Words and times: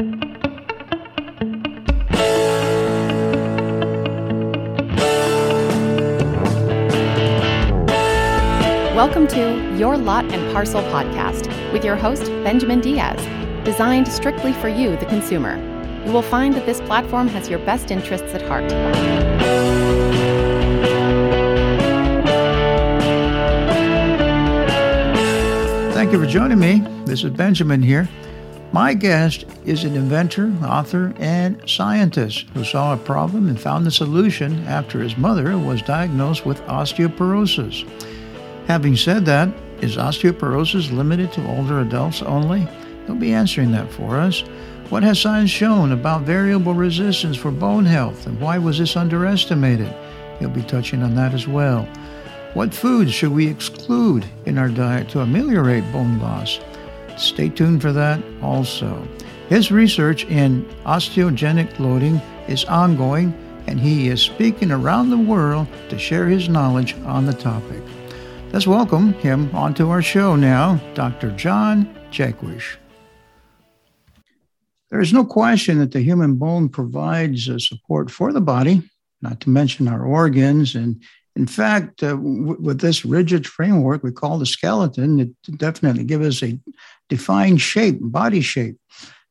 Welcome 0.00 0.22
to 9.28 9.76
Your 9.76 9.98
Lot 9.98 10.24
and 10.32 10.52
Parcel 10.54 10.80
podcast 10.84 11.48
with 11.74 11.84
your 11.84 11.96
host, 11.96 12.24
Benjamin 12.42 12.80
Diaz, 12.80 13.20
designed 13.62 14.08
strictly 14.08 14.54
for 14.54 14.68
you, 14.68 14.96
the 14.96 15.04
consumer. 15.04 15.58
You 16.06 16.12
will 16.12 16.22
find 16.22 16.54
that 16.54 16.64
this 16.64 16.80
platform 16.80 17.28
has 17.28 17.50
your 17.50 17.58
best 17.58 17.90
interests 17.90 18.32
at 18.32 18.40
heart. 18.40 18.70
Thank 25.92 26.12
you 26.12 26.18
for 26.18 26.26
joining 26.26 26.58
me. 26.58 26.80
This 27.04 27.22
is 27.22 27.32
Benjamin 27.32 27.82
here. 27.82 28.08
My 28.72 28.94
guest 28.94 29.46
is 29.64 29.82
an 29.82 29.96
inventor, 29.96 30.52
author, 30.62 31.12
and 31.18 31.60
scientist 31.68 32.46
who 32.54 32.62
saw 32.62 32.94
a 32.94 32.98
problem 32.98 33.48
and 33.48 33.60
found 33.60 33.84
the 33.84 33.90
solution 33.90 34.64
after 34.68 35.00
his 35.00 35.16
mother 35.16 35.58
was 35.58 35.82
diagnosed 35.82 36.46
with 36.46 36.60
osteoporosis. 36.62 37.84
Having 38.68 38.96
said 38.96 39.24
that, 39.26 39.48
is 39.80 39.96
osteoporosis 39.96 40.92
limited 40.92 41.32
to 41.32 41.48
older 41.48 41.80
adults 41.80 42.22
only? 42.22 42.68
He'll 43.06 43.16
be 43.16 43.32
answering 43.32 43.72
that 43.72 43.90
for 43.90 44.16
us. 44.16 44.42
What 44.88 45.02
has 45.02 45.18
science 45.18 45.50
shown 45.50 45.90
about 45.90 46.22
variable 46.22 46.74
resistance 46.74 47.36
for 47.36 47.50
bone 47.50 47.84
health 47.84 48.28
and 48.28 48.40
why 48.40 48.58
was 48.58 48.78
this 48.78 48.96
underestimated? 48.96 49.92
He'll 50.38 50.48
be 50.48 50.62
touching 50.62 51.02
on 51.02 51.16
that 51.16 51.34
as 51.34 51.48
well. 51.48 51.88
What 52.54 52.72
foods 52.72 53.12
should 53.12 53.32
we 53.32 53.48
exclude 53.48 54.24
in 54.46 54.58
our 54.58 54.68
diet 54.68 55.08
to 55.10 55.20
ameliorate 55.20 55.90
bone 55.92 56.20
loss? 56.20 56.60
Stay 57.20 57.50
tuned 57.50 57.82
for 57.82 57.92
that 57.92 58.22
also. 58.42 59.06
His 59.50 59.70
research 59.70 60.24
in 60.24 60.64
osteogenic 60.86 61.78
loading 61.78 62.16
is 62.48 62.64
ongoing, 62.64 63.34
and 63.66 63.78
he 63.78 64.08
is 64.08 64.22
speaking 64.22 64.72
around 64.72 65.10
the 65.10 65.18
world 65.18 65.68
to 65.90 65.98
share 65.98 66.26
his 66.26 66.48
knowledge 66.48 66.94
on 67.04 67.26
the 67.26 67.34
topic. 67.34 67.82
Let's 68.52 68.66
welcome 68.66 69.12
him 69.14 69.54
onto 69.54 69.90
our 69.90 70.00
show 70.00 70.34
now, 70.34 70.80
Dr. 70.94 71.30
John 71.32 71.94
Jaquish. 72.10 72.76
There 74.90 75.00
is 75.00 75.12
no 75.12 75.24
question 75.24 75.78
that 75.78 75.92
the 75.92 76.00
human 76.00 76.36
bone 76.36 76.70
provides 76.70 77.50
uh, 77.50 77.58
support 77.58 78.10
for 78.10 78.32
the 78.32 78.40
body, 78.40 78.82
not 79.20 79.40
to 79.42 79.50
mention 79.50 79.88
our 79.88 80.04
organs. 80.04 80.74
And 80.74 81.02
in 81.36 81.46
fact, 81.46 82.02
uh, 82.02 82.10
w- 82.10 82.56
with 82.60 82.80
this 82.80 83.04
rigid 83.04 83.46
framework 83.46 84.02
we 84.02 84.12
call 84.12 84.38
the 84.38 84.46
skeleton, 84.46 85.20
it 85.20 85.58
definitely 85.58 86.04
gives 86.04 86.26
us 86.26 86.50
a 86.50 86.58
defined 87.08 87.60
shape, 87.60 87.98
body 88.00 88.40
shape. 88.40 88.76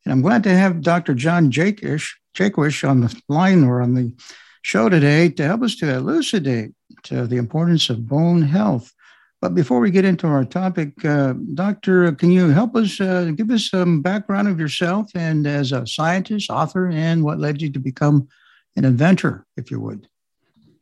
And 0.05 0.13
I'm 0.13 0.21
glad 0.21 0.43
to 0.43 0.49
have 0.49 0.81
Dr. 0.81 1.13
John 1.13 1.51
Jaquish 1.51 2.89
on 2.89 3.01
the 3.01 3.21
line 3.27 3.63
or 3.63 3.81
on 3.81 3.95
the 3.95 4.13
show 4.61 4.89
today 4.89 5.29
to 5.29 5.43
help 5.45 5.61
us 5.61 5.75
to 5.77 5.93
elucidate 5.93 6.71
uh, 7.11 7.25
the 7.25 7.37
importance 7.37 7.89
of 7.89 8.07
bone 8.07 8.41
health. 8.41 8.93
But 9.41 9.55
before 9.55 9.79
we 9.79 9.89
get 9.91 10.03
into 10.03 10.27
our 10.27 10.43
topic, 10.43 11.05
uh, 11.05 11.33
Doctor, 11.53 12.11
can 12.13 12.29
you 12.31 12.49
help 12.49 12.75
us 12.75 12.99
uh, 12.99 13.31
give 13.35 13.49
us 13.51 13.69
some 13.69 14.01
background 14.01 14.49
of 14.49 14.59
yourself 14.59 15.11
and 15.15 15.47
as 15.47 15.71
a 15.71 15.87
scientist, 15.87 16.49
author, 16.49 16.89
and 16.89 17.23
what 17.23 17.39
led 17.39 17.61
you 17.61 17.71
to 17.71 17.79
become 17.79 18.27
an 18.75 18.83
inventor, 18.83 19.45
if 19.55 19.71
you 19.71 19.79
would? 19.79 20.07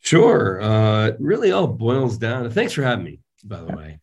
Sure. 0.02 0.62
Uh, 0.62 1.08
it 1.08 1.18
really 1.20 1.52
all 1.52 1.68
boils 1.68 2.18
down. 2.18 2.50
Thanks 2.50 2.74
for 2.74 2.84
having 2.84 3.06
me, 3.06 3.20
by 3.44 3.60
the 3.60 3.76
way. 3.76 4.00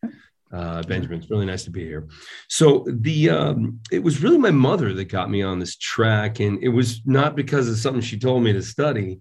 Uh, 0.51 0.81
Benjamin, 0.83 1.19
it's 1.19 1.29
really 1.29 1.45
nice 1.45 1.63
to 1.65 1.71
be 1.71 1.83
here. 1.83 2.07
So 2.47 2.85
the 2.87 3.29
um, 3.29 3.79
it 3.91 4.01
was 4.01 4.23
really 4.23 4.37
my 4.37 4.51
mother 4.51 4.93
that 4.93 5.05
got 5.05 5.29
me 5.29 5.41
on 5.41 5.59
this 5.59 5.75
track, 5.75 6.39
and 6.39 6.63
it 6.63 6.69
was 6.69 7.01
not 7.05 7.35
because 7.35 7.67
of 7.67 7.77
something 7.77 8.01
she 8.01 8.17
told 8.17 8.43
me 8.43 8.53
to 8.53 8.61
study 8.61 9.19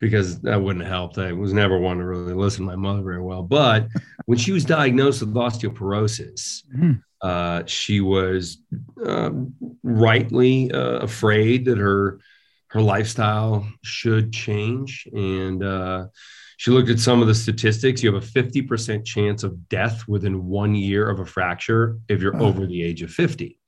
because 0.00 0.40
that 0.42 0.60
wouldn't 0.60 0.84
have 0.84 0.92
helped. 0.92 1.18
I 1.18 1.32
was 1.32 1.52
never 1.52 1.78
one 1.78 1.98
to 1.98 2.04
really 2.04 2.34
listen 2.34 2.64
to 2.64 2.70
my 2.70 2.76
mother 2.76 3.02
very 3.02 3.20
well. 3.20 3.42
But 3.42 3.88
when 4.26 4.38
she 4.38 4.52
was 4.52 4.64
diagnosed 4.64 5.20
with 5.20 5.34
osteoporosis, 5.34 6.64
mm-hmm. 6.74 6.92
uh, 7.20 7.64
she 7.66 8.00
was 8.00 8.58
uh, 9.04 9.30
rightly 9.82 10.70
uh, 10.72 10.98
afraid 10.98 11.64
that 11.66 11.78
her 11.78 12.20
her 12.74 12.82
lifestyle 12.82 13.66
should 13.82 14.32
change, 14.32 15.08
and 15.12 15.62
uh, 15.62 16.06
she 16.56 16.72
looked 16.72 16.90
at 16.90 16.98
some 16.98 17.22
of 17.22 17.28
the 17.28 17.34
statistics. 17.34 18.02
You 18.02 18.12
have 18.12 18.22
a 18.22 18.26
fifty 18.26 18.62
percent 18.62 19.06
chance 19.06 19.44
of 19.44 19.68
death 19.68 20.06
within 20.08 20.44
one 20.44 20.74
year 20.74 21.08
of 21.08 21.20
a 21.20 21.24
fracture 21.24 21.98
if 22.08 22.20
you're 22.20 22.36
oh. 22.36 22.46
over 22.46 22.66
the 22.66 22.82
age 22.82 23.02
of 23.02 23.10
fifty. 23.12 23.58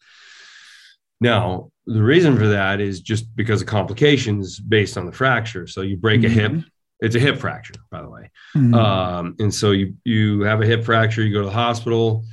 Now, 1.21 1.71
the 1.87 2.03
reason 2.03 2.37
for 2.37 2.49
that 2.49 2.81
is 2.81 3.01
just 3.01 3.35
because 3.37 3.63
of 3.63 3.69
complications 3.69 4.59
based 4.59 4.99
on 4.99 5.07
the 5.07 5.13
fracture. 5.13 5.67
So 5.69 5.83
you 5.83 5.97
break 5.97 6.21
mm-hmm. 6.21 6.39
a 6.39 6.43
hip, 6.43 6.53
mm-hmm. 6.53 6.69
it's 6.99 7.15
a 7.15 7.21
hip 7.21 7.39
fracture, 7.39 7.81
by 7.91 8.03
the 8.03 8.11
way. 8.11 8.31
Mm-hmm. 8.57 8.75
Um, 8.75 9.37
and 9.39 9.55
so 9.55 9.71
you 9.71 9.95
you 10.05 10.43
have 10.43 10.61
a 10.61 10.67
hip 10.67 10.85
fracture, 10.85 11.23
you 11.23 11.33
go 11.33 11.43
to 11.43 11.47
the 11.47 11.53
hospital, 11.53 12.25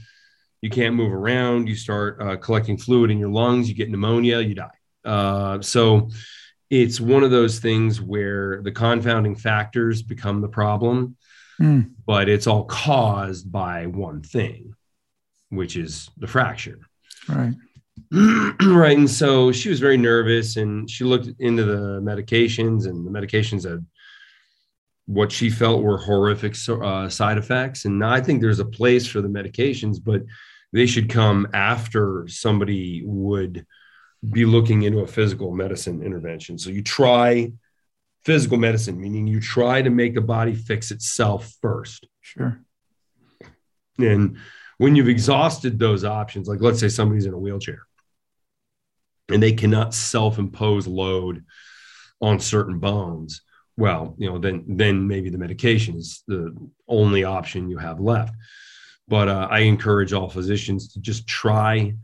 you 0.62 0.72
can't 0.72 0.96
move 0.96 1.14
around, 1.14 1.70
you 1.70 1.76
start 1.76 2.20
uh, 2.20 2.36
collecting 2.38 2.78
fluid 2.78 3.12
in 3.12 3.20
your 3.20 3.30
lungs, 3.30 3.70
you 3.70 3.76
get 3.76 3.92
pneumonia, 3.92 4.40
you 4.40 4.56
die. 4.56 4.78
Uh, 5.06 5.62
so 5.62 6.10
it's 6.82 7.00
one 7.00 7.24
of 7.24 7.30
those 7.30 7.60
things 7.60 8.02
where 8.02 8.60
the 8.64 8.72
confounding 8.72 9.36
factors 9.36 10.02
become 10.02 10.42
the 10.42 10.48
problem, 10.48 11.16
mm. 11.62 11.88
but 12.08 12.28
it's 12.28 12.48
all 12.48 12.66
caused 12.66 13.52
by 13.52 13.86
one 13.86 14.24
thing, 14.24 14.74
which 15.50 15.78
is 15.78 16.10
the 16.18 16.26
fracture. 16.26 16.80
Right. 17.30 17.54
right. 18.12 18.98
And 18.98 19.08
so 19.08 19.52
she 19.52 19.70
was 19.70 19.80
very 19.80 19.98
nervous 19.98 20.58
and 20.58 20.90
she 20.90 21.04
looked 21.04 21.30
into 21.38 21.64
the 21.64 22.02
medications, 22.02 22.88
and 22.88 23.06
the 23.06 23.12
medications 23.12 23.70
had 23.70 23.86
what 25.06 25.32
she 25.32 25.52
felt 25.52 25.84
were 25.84 26.00
horrific 26.00 26.56
uh, 26.68 27.08
side 27.08 27.38
effects. 27.38 27.86
And 27.86 28.04
I 28.04 28.20
think 28.20 28.42
there's 28.42 28.60
a 28.60 28.66
place 28.66 29.06
for 29.06 29.22
the 29.22 29.28
medications, 29.28 29.98
but 30.04 30.24
they 30.72 30.88
should 30.88 31.08
come 31.08 31.48
after 31.54 32.26
somebody 32.28 33.04
would 33.06 33.68
be 34.30 34.46
looking 34.46 34.84
into 34.84 35.00
a 35.00 35.08
physical 35.08 35.52
medicine 35.52 36.02
intervention. 36.02 36.58
So 36.58 36.70
you 36.70 36.82
try 36.82 37.52
physical 38.24 38.58
medicine, 38.58 39.00
meaning 39.00 39.28
you 39.28 39.42
try 39.42 39.82
to 39.82 39.90
make 39.90 40.16
the 40.16 40.22
body 40.22 40.56
fix 40.56 40.92
itself 40.92 41.54
first. 41.62 42.08
Sure. 42.22 42.60
And 43.98 44.38
when 44.78 44.96
you've 44.96 45.10
exhausted 45.10 45.78
those 45.78 46.04
options, 46.04 46.48
like 46.48 46.62
let's 46.62 46.80
say 46.80 46.90
somebody's 46.90 47.26
in 47.26 47.34
a 47.34 47.38
wheelchair 47.38 47.84
and 49.30 49.44
they 49.44 49.54
cannot 49.54 49.94
self-impose 49.94 50.88
load 50.88 51.44
on 52.22 52.40
certain 52.40 52.80
bones, 52.80 53.42
well, 53.76 54.16
you 54.18 54.30
know, 54.30 54.38
then 54.38 54.64
then 54.68 55.08
maybe 55.08 55.30
the 55.30 55.38
medication 55.38 55.98
is 55.98 56.24
the 56.28 56.56
only 56.88 57.24
option 57.24 57.70
you 57.70 57.78
have 57.78 58.00
left. 58.00 58.36
But 59.08 59.28
uh, 59.28 59.48
I 59.52 59.60
encourage 59.60 60.14
all 60.14 60.30
physicians 60.30 60.94
to 60.94 61.02
just 61.02 61.28
try 61.28 61.96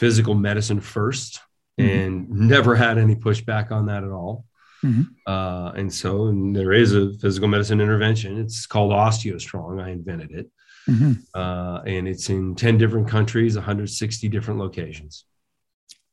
physical 0.00 0.34
medicine 0.34 0.80
1st 0.80 1.40
mm-hmm. 1.78 1.86
and 1.86 2.30
never 2.30 2.74
had 2.74 2.96
any 2.96 3.14
pushback 3.14 3.70
on 3.70 3.86
that 3.86 4.02
at 4.02 4.10
all. 4.10 4.46
Mm-hmm. 4.82 5.02
Uh, 5.26 5.72
and 5.72 5.92
so 5.92 6.28
and 6.28 6.56
there 6.56 6.72
is 6.72 6.94
a 6.94 7.12
physical 7.18 7.48
medicine 7.48 7.82
intervention. 7.82 8.40
It's 8.40 8.64
called 8.64 8.92
OsteoStrong. 8.92 9.82
I 9.82 9.90
invented 9.90 10.30
it. 10.30 10.50
Mm-hmm. 10.88 11.12
Uh, 11.34 11.82
and 11.82 12.08
it's 12.08 12.30
in 12.30 12.54
10 12.54 12.78
different 12.78 13.08
countries, 13.08 13.56
160 13.56 14.28
different 14.30 14.58
locations. 14.58 15.26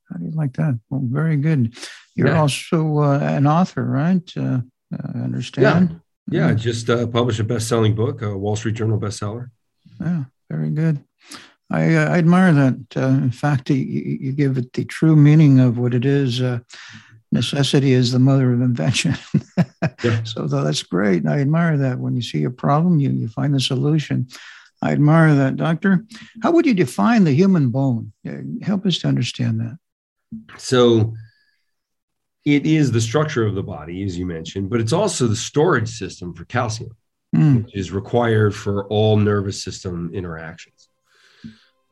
How 0.09 0.17
do 0.17 0.25
you 0.25 0.31
like 0.31 0.53
that? 0.57 0.77
Well, 0.89 1.01
very 1.05 1.37
good. 1.37 1.77
You're 2.13 2.27
yeah. 2.27 2.41
also 2.41 2.99
uh, 2.99 3.19
an 3.21 3.47
author, 3.47 3.85
right? 3.85 4.29
Uh, 4.35 4.59
I 4.91 5.19
understand. 5.19 6.01
Yeah, 6.29 6.49
yeah. 6.49 6.53
Just 6.55 6.89
uh, 6.89 7.07
published 7.07 7.39
a 7.39 7.45
best-selling 7.45 7.95
book, 7.95 8.21
a 8.21 8.37
Wall 8.37 8.57
Street 8.57 8.75
Journal 8.75 8.99
bestseller. 8.99 9.49
Yeah, 10.01 10.25
very 10.49 10.71
good. 10.71 11.03
I, 11.72 11.95
uh, 11.95 12.09
I 12.09 12.17
admire 12.17 12.53
that. 12.53 12.85
Uh, 12.95 13.07
in 13.07 13.31
fact, 13.31 13.69
you, 13.69 13.75
you, 13.75 14.31
give 14.31 14.57
it 14.57 14.73
the 14.73 14.85
true 14.85 15.16
meaning 15.16 15.59
of 15.59 15.78
what 15.78 15.94
it 15.94 16.05
is. 16.05 16.41
Uh, 16.41 16.59
necessity 17.31 17.91
is 17.91 18.11
the 18.11 18.19
mother 18.19 18.53
of 18.53 18.61
invention. 18.61 19.16
yeah. 20.03 20.23
So 20.23 20.47
that's 20.47 20.84
great. 20.84 21.28
I 21.28 21.40
admire 21.40 21.78
that. 21.78 21.99
When 21.99 22.16
you 22.16 22.22
see 22.22 22.43
a 22.46 22.49
problem, 22.49 22.99
you, 22.99 23.09
you 23.09 23.28
find 23.28 23.53
the 23.53 23.59
solution. 23.59 24.28
I 24.81 24.91
admire 24.91 25.35
that, 25.35 25.58
Doctor. 25.58 26.05
How 26.41 26.52
would 26.52 26.66
you 26.66 26.73
define 26.73 27.23
the 27.23 27.34
human 27.34 27.69
bone? 27.69 28.14
Help 28.61 28.85
us 28.85 28.99
to 28.99 29.08
understand 29.08 29.59
that. 29.59 29.78
So, 30.58 31.14
it 32.46 32.66
is 32.66 32.93
the 32.93 33.02
structure 33.02 33.46
of 33.46 33.55
the 33.55 33.64
body, 33.64 34.03
as 34.03 34.17
you 34.17 34.25
mentioned, 34.25 34.69
but 34.69 34.79
it's 34.79 34.93
also 34.93 35.28
the 35.28 35.35
storage 35.35 35.90
system 35.90 36.34
for 36.34 36.46
calcium, 36.46 36.96
mm. 37.35 37.64
which 37.66 37.75
is 37.75 37.91
required 37.91 38.55
for 38.55 38.87
all 38.87 39.17
nervous 39.17 39.61
system 39.61 40.11
interactions. 40.14 40.77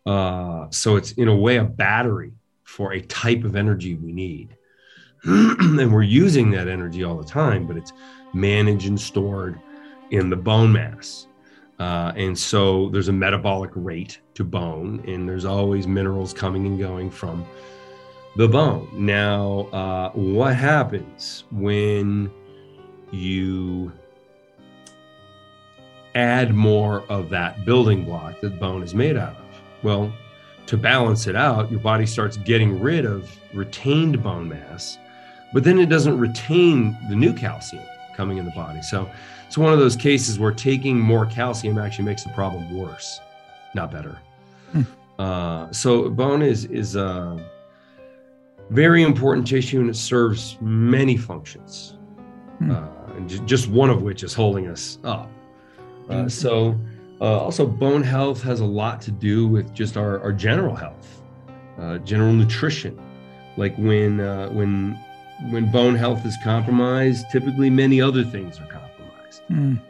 Uh, 0.05 0.67
so, 0.69 0.95
it's 0.95 1.13
in 1.13 1.27
a 1.27 1.35
way 1.35 1.57
a 1.57 1.63
battery 1.63 2.33
for 2.63 2.93
a 2.93 3.01
type 3.01 3.43
of 3.43 3.55
energy 3.55 3.95
we 3.95 4.11
need. 4.11 4.55
and 5.23 5.91
we're 5.91 6.03
using 6.03 6.51
that 6.51 6.67
energy 6.67 7.03
all 7.03 7.17
the 7.17 7.27
time, 7.27 7.65
but 7.65 7.77
it's 7.77 7.93
managed 8.33 8.87
and 8.87 8.99
stored 8.99 9.59
in 10.11 10.29
the 10.29 10.35
bone 10.35 10.71
mass. 10.71 11.27
Uh, 11.79 12.13
and 12.15 12.37
so 12.37 12.89
there's 12.89 13.07
a 13.07 13.13
metabolic 13.13 13.71
rate 13.73 14.19
to 14.33 14.43
bone, 14.43 15.03
and 15.07 15.27
there's 15.27 15.45
always 15.45 15.87
minerals 15.87 16.33
coming 16.33 16.65
and 16.67 16.79
going 16.79 17.09
from 17.09 17.45
the 18.35 18.47
bone. 18.47 18.87
Now, 18.93 19.61
uh, 19.71 20.11
what 20.11 20.55
happens 20.55 21.45
when 21.51 22.31
you 23.11 23.91
add 26.13 26.53
more 26.53 27.03
of 27.09 27.29
that 27.29 27.65
building 27.65 28.05
block 28.05 28.39
that 28.41 28.59
bone 28.59 28.83
is 28.83 28.93
made 28.93 29.17
out 29.17 29.35
of? 29.35 29.44
Well, 29.85 30.11
to 30.65 30.77
balance 30.77 31.27
it 31.27 31.35
out, 31.35 31.69
your 31.69 31.79
body 31.79 32.07
starts 32.07 32.37
getting 32.37 32.79
rid 32.79 33.05
of 33.05 33.29
retained 33.53 34.23
bone 34.23 34.49
mass, 34.49 34.97
but 35.53 35.63
then 35.63 35.77
it 35.77 35.89
doesn't 35.89 36.17
retain 36.17 36.97
the 37.07 37.15
new 37.15 37.31
calcium 37.31 37.83
coming 38.15 38.39
in 38.39 38.45
the 38.45 38.51
body. 38.51 38.81
So 38.81 39.07
it's 39.45 39.59
one 39.59 39.71
of 39.71 39.77
those 39.77 39.95
cases 39.95 40.39
where 40.39 40.51
taking 40.51 40.99
more 40.99 41.27
calcium 41.27 41.77
actually 41.77 42.05
makes 42.05 42.23
the 42.23 42.31
problem 42.31 42.75
worse, 42.75 43.19
not 43.75 43.91
better. 43.91 44.17
Hmm. 44.71 44.81
Uh, 45.19 45.71
so 45.71 46.09
bone 46.09 46.41
is 46.41 46.65
is 46.65 46.95
a 46.95 47.39
very 48.71 49.03
important 49.03 49.45
tissue 49.45 49.81
and 49.81 49.89
it 49.91 49.95
serves 49.95 50.57
many 50.61 51.15
functions, 51.15 51.95
hmm. 52.57 52.71
uh, 52.71 52.87
and 53.17 53.47
just 53.47 53.67
one 53.67 53.91
of 53.91 54.01
which 54.01 54.23
is 54.23 54.33
holding 54.33 54.65
us 54.65 54.97
up. 55.03 55.29
Uh, 56.09 56.27
so 56.27 56.75
uh, 57.21 57.39
also, 57.39 57.65
bone 57.65 58.03
health 58.03 58.41
has 58.43 58.59
a 58.59 58.65
lot 58.65 59.01
to 59.01 59.11
do 59.11 59.47
with 59.47 59.73
just 59.73 59.95
our, 59.95 60.19
our 60.19 60.33
general 60.33 60.75
health, 60.75 61.21
uh, 61.79 61.97
general 61.99 62.33
nutrition. 62.33 62.99
Like 63.55 63.75
when 63.77 64.19
uh, 64.19 64.49
when 64.49 64.99
when 65.49 65.71
bone 65.71 65.95
health 65.95 66.25
is 66.25 66.35
compromised, 66.43 67.25
typically 67.31 67.69
many 67.69 68.01
other 68.01 68.23
things 68.23 68.59
are 68.59 68.67
compromised. 68.67 69.41
Mm. 69.49 69.81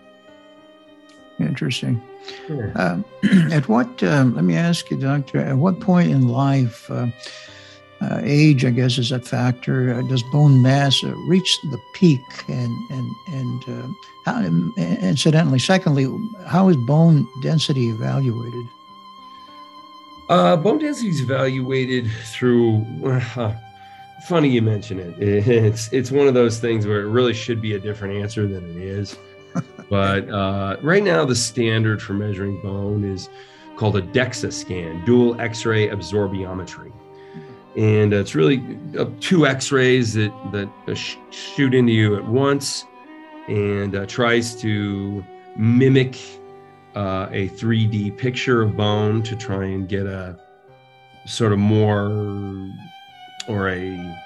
Interesting. 1.39 2.01
Sure. 2.47 2.71
Um, 2.75 3.03
at 3.51 3.67
what? 3.67 4.03
Um, 4.03 4.35
let 4.35 4.43
me 4.43 4.55
ask 4.55 4.89
you, 4.91 4.99
doctor. 4.99 5.39
At 5.39 5.57
what 5.57 5.79
point 5.79 6.11
in 6.11 6.27
life? 6.27 6.91
Uh, 8.01 8.05
uh, 8.15 8.21
age, 8.23 8.65
I 8.65 8.69
guess, 8.69 8.97
is 8.97 9.11
a 9.11 9.19
factor. 9.19 9.93
Uh, 9.93 10.01
does 10.03 10.23
bone 10.23 10.61
mass 10.61 11.03
uh, 11.03 11.13
reach 11.27 11.59
the 11.63 11.79
peak? 11.93 12.21
And 12.47 12.71
and 12.91 13.11
and 13.27 13.63
uh, 13.69 13.87
how, 14.25 14.41
incidentally, 14.43 15.59
secondly, 15.59 16.07
how 16.45 16.69
is 16.69 16.77
bone 16.77 17.27
density 17.41 17.89
evaluated? 17.89 18.65
Uh, 20.29 20.55
bone 20.55 20.79
density 20.79 21.09
is 21.09 21.21
evaluated 21.21 22.09
through. 22.25 22.85
funny 24.27 24.49
you 24.49 24.61
mention 24.61 24.99
it. 24.99 25.15
It's 25.47 25.91
it's 25.91 26.11
one 26.11 26.27
of 26.27 26.33
those 26.33 26.59
things 26.59 26.85
where 26.85 27.01
it 27.01 27.09
really 27.09 27.33
should 27.33 27.61
be 27.61 27.73
a 27.75 27.79
different 27.79 28.15
answer 28.15 28.47
than 28.47 28.69
it 28.71 28.77
is. 28.77 29.17
but 29.89 30.29
uh, 30.29 30.77
right 30.81 31.03
now, 31.03 31.25
the 31.25 31.35
standard 31.35 32.01
for 32.01 32.13
measuring 32.13 32.61
bone 32.61 33.03
is 33.03 33.29
called 33.77 33.97
a 33.97 34.01
DEXA 34.01 34.51
scan, 34.51 35.03
dual 35.05 35.39
X-ray 35.39 35.89
absorptiometry 35.89 36.91
and 37.77 38.13
it's 38.13 38.35
really 38.35 38.77
uh, 38.97 39.05
two 39.19 39.45
x-rays 39.45 40.13
that 40.13 40.31
that 40.51 40.69
uh, 40.87 40.93
shoot 40.93 41.73
into 41.73 41.91
you 41.91 42.15
at 42.15 42.25
once 42.25 42.85
and 43.47 43.95
uh, 43.95 44.05
tries 44.05 44.55
to 44.55 45.23
mimic 45.57 46.17
uh, 46.95 47.27
a 47.31 47.49
3d 47.49 48.17
picture 48.17 48.61
of 48.61 48.77
bone 48.77 49.21
to 49.23 49.35
try 49.35 49.65
and 49.65 49.89
get 49.89 50.05
a 50.05 50.37
sort 51.25 51.51
of 51.51 51.59
more 51.59 52.07
or 53.47 53.69
a 53.69 54.17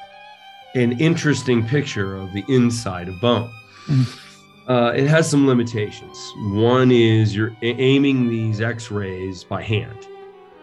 an 0.76 1.00
interesting 1.00 1.66
picture 1.66 2.16
of 2.16 2.32
the 2.34 2.44
inside 2.48 3.08
of 3.08 3.20
bone 3.20 3.50
mm-hmm. 3.88 4.72
uh, 4.72 4.92
it 4.92 5.08
has 5.08 5.28
some 5.28 5.48
limitations 5.48 6.32
one 6.54 6.92
is 6.92 7.36
you're 7.36 7.56
aiming 7.64 8.30
these 8.30 8.62
x-rays 8.62 9.44
by 9.44 9.62
hand 9.62 10.08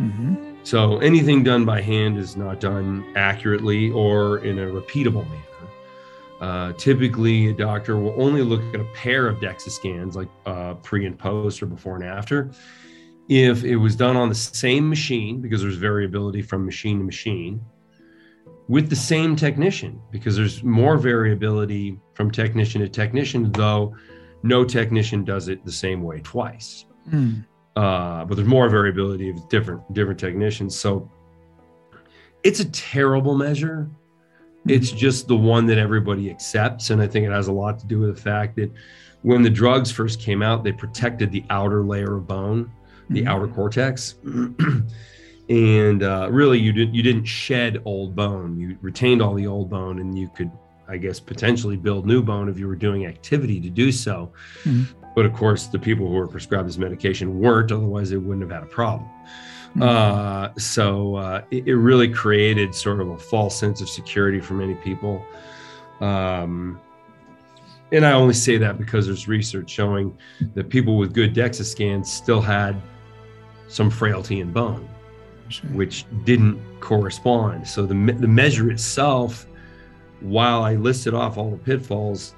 mm-hmm. 0.01 0.56
So 0.67 0.99
anything 0.99 1.45
done 1.45 1.65
by 1.65 1.81
hand 1.81 2.19
is 2.19 2.37
not 2.37 2.59
done 2.59 3.13
accurately 3.15 3.93
or 3.93 4.39
in 4.39 4.59
a 4.59 4.67
repeatable 4.67 5.25
manner. 5.29 5.43
Uh, 6.41 6.73
typically, 6.73 7.51
a 7.51 7.53
doctor 7.53 7.97
will 7.97 8.21
only 8.21 8.43
look 8.43 8.75
at 8.75 8.81
a 8.81 8.85
pair 8.87 9.29
of 9.29 9.39
DEXA 9.39 9.71
scans, 9.71 10.17
like 10.17 10.27
uh, 10.45 10.75
pre 10.75 11.07
and 11.07 11.17
post 11.17 11.63
or 11.63 11.67
before 11.67 11.95
and 11.95 12.03
after. 12.03 12.51
If 13.29 13.63
it 13.63 13.77
was 13.77 13.95
done 13.95 14.17
on 14.17 14.29
the 14.29 14.35
same 14.35 14.89
machine, 14.89 15.41
because 15.41 15.63
there's 15.63 15.77
variability 15.77 16.43
from 16.43 16.67
machine 16.67 16.99
to 16.99 17.05
machine, 17.05 17.65
with 18.67 18.91
the 18.91 18.97
same 18.97 19.37
technician, 19.37 20.01
because 20.11 20.35
there's 20.35 20.65
more 20.65 20.99
variability 20.99 21.97
from 22.15 22.33
technician 22.33 22.81
to 22.81 22.89
technician, 22.89 23.53
though 23.53 23.95
no 24.43 24.65
technician 24.65 25.23
does 25.23 25.47
it 25.47 25.65
the 25.65 25.71
same 25.71 26.03
way 26.03 26.19
twice. 26.25 26.87
Mm 27.09 27.45
uh, 27.77 28.25
but 28.25 28.35
there's 28.37 28.49
more 28.49 28.69
variability 28.69 29.31
of 29.31 29.49
different 29.49 29.93
different 29.93 30.19
technicians. 30.19 30.75
So 30.77 31.11
it's 32.43 32.61
a 32.61 32.71
terrible 32.71 33.37
measure. 33.37 33.89
It's 34.67 34.91
just 34.91 35.29
the 35.29 35.37
one 35.37 35.67
that 35.67 35.79
everybody 35.79 36.29
accepts, 36.31 36.91
and 36.91 37.01
I 37.01 37.07
think 37.07 37.27
it 37.27 37.31
has 37.31 37.49
a 37.49 37.53
lot 37.53 37.79
to 37.79 37.87
do 37.87 38.01
with 38.01 38.17
the 38.17 38.21
fact 38.21 38.57
that 38.57 38.73
when 39.23 39.43
the 39.43 39.51
drugs 39.51 39.93
first 39.93 40.21
came 40.21 40.43
out, 40.43 40.65
they 40.65 40.73
protected 40.73 41.31
the 41.31 41.45
outer 41.51 41.83
layer 41.85 42.17
of 42.17 42.27
bone, 42.27 42.71
the 43.11 43.21
mm-hmm. 43.21 43.29
outer 43.29 43.49
cortex. 43.49 44.17
and 45.49 46.03
uh, 46.03 46.29
really 46.31 46.59
you 46.59 46.73
didn't 46.73 46.95
you 46.95 47.03
didn't 47.03 47.25
shed 47.25 47.81
old 47.85 48.17
bone 48.17 48.59
you 48.59 48.77
retained 48.83 49.23
all 49.23 49.33
the 49.33 49.47
old 49.47 49.71
bone 49.71 50.01
and 50.01 50.19
you 50.19 50.29
could 50.35 50.51
i 50.89 50.97
guess 50.97 51.21
potentially 51.21 51.77
build 51.77 52.07
new 52.07 52.23
bone 52.23 52.49
if 52.49 52.59
you 52.59 52.67
were 52.67 52.77
doing 52.77 53.07
activity 53.07 53.61
to 53.61 53.71
do 53.71 53.91
so 53.93 54.33
mm-hmm. 54.65 54.85
But 55.17 55.25
of 55.25 55.33
course, 55.33 55.67
the 55.67 55.79
people 55.79 56.07
who 56.07 56.13
were 56.13 56.29
prescribed 56.29 56.69
this 56.69 56.77
medication 56.77 57.41
weren't, 57.41 57.73
otherwise, 57.73 58.11
they 58.11 58.19
wouldn't 58.19 58.43
have 58.43 58.51
had 58.51 58.63
a 58.63 58.71
problem. 58.71 59.09
Mm-hmm. 59.71 59.83
Uh, 59.83 60.51
so 60.59 61.17
uh, 61.17 61.43
it, 61.51 61.67
it, 61.67 61.75
really 61.75 62.07
created 62.07 62.75
sort 62.75 63.01
of 63.01 63.09
a 63.09 63.19
false 63.19 63.59
sense 63.59 63.81
of 63.81 63.89
security 63.89 64.41
for 64.41 64.53
many 64.53 64.75
people. 64.75 65.25
Um, 66.01 66.79
and 67.93 68.05
I 68.05 68.13
only 68.13 68.35
say 68.35 68.59
that 68.59 68.77
because 68.77 69.07
there's 69.07 69.27
research 69.27 69.71
showing 69.71 70.17
that 70.55 70.69
people 70.69 70.99
with 70.99 71.15
good 71.15 71.35
DEXA 71.35 71.65
scans 71.65 72.13
still 72.13 72.43
had 72.43 72.81
some 73.69 73.89
frailty 73.89 74.41
in 74.41 74.53
bone, 74.53 74.87
which 75.73 76.05
didn't 76.25 76.61
correspond. 76.81 77.67
So 77.67 77.87
the, 77.87 77.95
the 77.95 78.29
measure 78.29 78.71
itself, 78.71 79.47
while 80.21 80.63
I 80.63 80.75
listed 80.75 81.15
off 81.15 81.37
all 81.39 81.51
the 81.51 81.57
pitfalls, 81.57 82.35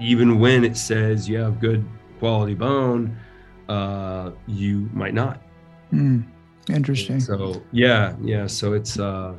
even 0.00 0.38
when 0.38 0.64
it 0.64 0.76
says 0.76 1.28
you 1.28 1.38
have 1.38 1.60
good 1.60 1.84
quality 2.18 2.54
bone, 2.54 3.16
uh, 3.68 4.32
you 4.46 4.88
might 4.92 5.14
not. 5.14 5.42
Mm, 5.92 6.24
interesting. 6.68 7.20
So 7.20 7.62
yeah, 7.72 8.14
yeah. 8.22 8.46
So 8.46 8.72
it's 8.72 8.98
uh, 8.98 9.34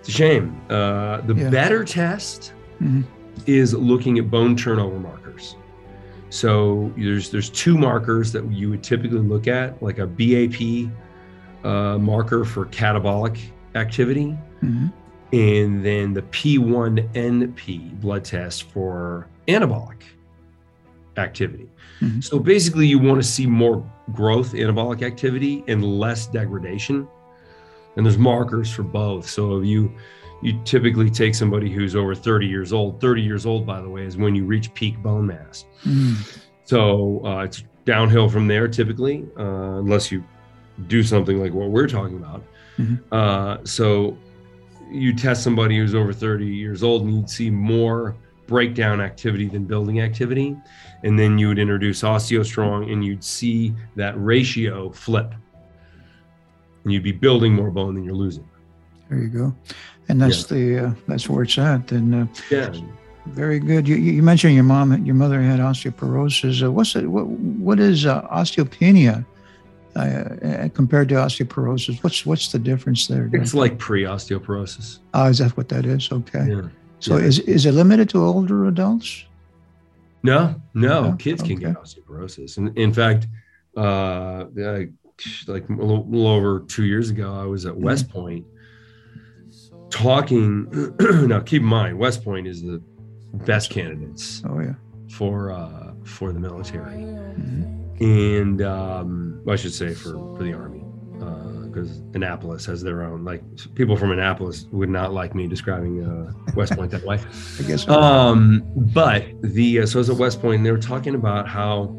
it's 0.00 0.08
a 0.08 0.12
shame. 0.12 0.60
Uh, 0.68 1.20
the 1.22 1.34
yeah. 1.34 1.50
better 1.50 1.84
test 1.84 2.54
mm-hmm. 2.80 3.02
is 3.46 3.74
looking 3.74 4.18
at 4.18 4.30
bone 4.30 4.56
turnover 4.56 4.98
markers. 4.98 5.56
So 6.30 6.92
there's 6.96 7.30
there's 7.30 7.50
two 7.50 7.76
markers 7.76 8.32
that 8.32 8.50
you 8.50 8.70
would 8.70 8.82
typically 8.82 9.18
look 9.18 9.48
at, 9.48 9.82
like 9.82 9.98
a 9.98 10.06
BAP 10.06 10.90
uh, 11.64 11.98
marker 11.98 12.44
for 12.44 12.66
catabolic 12.66 13.38
activity, 13.74 14.36
mm-hmm. 14.62 14.86
And 15.32 15.84
then 15.84 16.12
the 16.12 16.22
P1NP 16.22 18.00
blood 18.00 18.24
test 18.24 18.64
for 18.64 19.28
anabolic 19.48 20.02
activity. 21.16 21.68
Mm-hmm. 22.00 22.20
So 22.20 22.38
basically, 22.38 22.86
you 22.86 22.98
want 22.98 23.22
to 23.22 23.26
see 23.26 23.46
more 23.46 23.88
growth, 24.12 24.52
anabolic 24.52 25.02
activity, 25.02 25.64
and 25.68 25.84
less 25.84 26.26
degradation. 26.26 27.08
And 27.96 28.04
there's 28.04 28.18
markers 28.18 28.70
for 28.72 28.82
both. 28.82 29.28
So 29.28 29.58
if 29.58 29.66
you 29.66 29.94
you 30.42 30.60
typically 30.64 31.08
take 31.08 31.36
somebody 31.36 31.70
who's 31.70 31.94
over 31.94 32.16
30 32.16 32.46
years 32.46 32.72
old. 32.72 33.00
30 33.00 33.22
years 33.22 33.46
old, 33.46 33.64
by 33.64 33.80
the 33.80 33.88
way, 33.88 34.04
is 34.04 34.16
when 34.16 34.34
you 34.34 34.44
reach 34.44 34.74
peak 34.74 35.00
bone 35.00 35.28
mass. 35.28 35.66
Mm-hmm. 35.84 36.20
So 36.64 37.24
uh, 37.24 37.44
it's 37.44 37.62
downhill 37.84 38.28
from 38.28 38.48
there 38.48 38.66
typically, 38.66 39.24
uh, 39.38 39.78
unless 39.78 40.10
you 40.10 40.24
do 40.88 41.04
something 41.04 41.40
like 41.40 41.52
what 41.52 41.70
we're 41.70 41.86
talking 41.86 42.16
about. 42.16 42.42
Mm-hmm. 42.76 43.14
Uh, 43.14 43.58
so 43.64 44.18
you 44.92 45.14
test 45.14 45.42
somebody 45.42 45.76
who's 45.76 45.94
over 45.94 46.12
30 46.12 46.46
years 46.46 46.82
old 46.82 47.02
and 47.02 47.14
you'd 47.14 47.30
see 47.30 47.50
more 47.50 48.16
breakdown 48.46 49.00
activity 49.00 49.48
than 49.48 49.64
building 49.64 50.00
activity. 50.00 50.56
And 51.04 51.18
then 51.18 51.38
you 51.38 51.48
would 51.48 51.58
introduce 51.58 52.02
OsteoStrong 52.02 52.92
and 52.92 53.04
you'd 53.04 53.24
see 53.24 53.74
that 53.96 54.14
ratio 54.16 54.90
flip. 54.90 55.34
And 56.84 56.92
you'd 56.92 57.02
be 57.02 57.12
building 57.12 57.54
more 57.54 57.70
bone 57.70 57.94
than 57.94 58.04
you're 58.04 58.14
losing. 58.14 58.48
There 59.08 59.18
you 59.18 59.28
go. 59.28 59.54
And 60.08 60.20
that's 60.20 60.50
yeah. 60.50 60.56
the 60.56 60.78
uh, 60.86 60.94
that's 61.06 61.28
where 61.28 61.44
it's 61.44 61.56
at. 61.58 61.92
And 61.92 62.14
uh, 62.14 62.26
yeah. 62.50 62.72
Very 63.26 63.60
good. 63.60 63.86
You, 63.86 63.94
you 63.94 64.20
mentioned 64.20 64.54
your 64.54 64.64
mom, 64.64 65.06
your 65.06 65.14
mother 65.14 65.40
had 65.40 65.60
osteoporosis. 65.60 66.64
Uh, 66.64 66.72
what's 66.72 66.96
it? 66.96 67.06
What 67.06 67.28
what 67.28 67.78
is 67.78 68.04
uh, 68.04 68.22
osteopenia 68.28 69.24
uh, 69.96 70.68
compared 70.74 71.08
to 71.10 71.16
osteoporosis? 71.16 72.02
What's 72.02 72.24
what's 72.24 72.52
the 72.52 72.58
difference 72.58 73.06
there? 73.06 73.28
It's 73.32 73.54
like 73.54 73.78
pre-osteoporosis. 73.78 75.00
Oh, 75.14 75.26
is 75.26 75.38
that 75.38 75.56
what 75.56 75.68
that 75.68 75.86
is? 75.86 76.10
Okay. 76.10 76.46
Yeah. 76.48 76.68
So 77.00 77.16
yeah. 77.16 77.24
is 77.26 77.38
is 77.40 77.66
it 77.66 77.72
limited 77.72 78.08
to 78.10 78.24
older 78.24 78.66
adults? 78.66 79.24
No, 80.22 80.54
no, 80.72 81.16
kids 81.18 81.42
okay. 81.42 81.54
can 81.54 81.60
get 81.60 81.74
osteoporosis. 81.74 82.56
And 82.56 82.76
in 82.78 82.92
fact, 82.92 83.26
uh, 83.76 84.44
like 84.54 85.68
a 85.68 85.72
little, 85.72 86.28
over 86.28 86.60
two 86.60 86.84
years 86.84 87.10
ago, 87.10 87.34
I 87.34 87.44
was 87.44 87.66
at 87.66 87.76
West 87.76 88.08
Point 88.08 88.46
talking 89.92 90.66
now 91.28 91.38
keep 91.38 91.60
in 91.60 91.68
mind 91.68 91.98
west 91.98 92.24
point 92.24 92.46
is 92.46 92.62
the 92.62 92.82
best 93.44 93.70
candidates 93.70 94.42
Oh 94.48 94.58
yeah. 94.58 94.72
for 95.10 95.52
uh 95.52 95.92
for 96.02 96.32
the 96.32 96.40
military 96.40 96.96
Mhm. 96.96 97.81
And 98.00 98.62
um 98.62 99.40
i 99.48 99.56
should 99.56 99.72
say 99.72 99.92
for 99.94 100.12
for 100.36 100.42
the 100.42 100.52
army 100.52 100.78
because 101.66 102.02
annapolis 102.14 102.66
has 102.66 102.82
their 102.82 103.02
own 103.02 103.24
like 103.24 103.42
people 103.74 103.96
from 103.96 104.10
annapolis 104.10 104.66
would 104.72 104.90
not 104.90 105.12
like 105.14 105.34
me 105.34 105.46
describing 105.46 106.04
uh 106.04 106.30
west 106.54 106.72
point 106.76 106.90
that 106.90 107.02
way 107.04 107.18
I 107.58 107.62
guess. 107.62 107.88
um 107.88 108.62
but 108.94 109.24
the 109.42 109.80
uh, 109.80 109.86
so 109.86 109.98
I 109.98 110.00
was 110.00 110.10
at 110.10 110.16
west 110.16 110.40
point 110.42 110.56
and 110.56 110.66
they 110.66 110.70
were 110.70 110.76
talking 110.78 111.14
about 111.14 111.48
how 111.48 111.96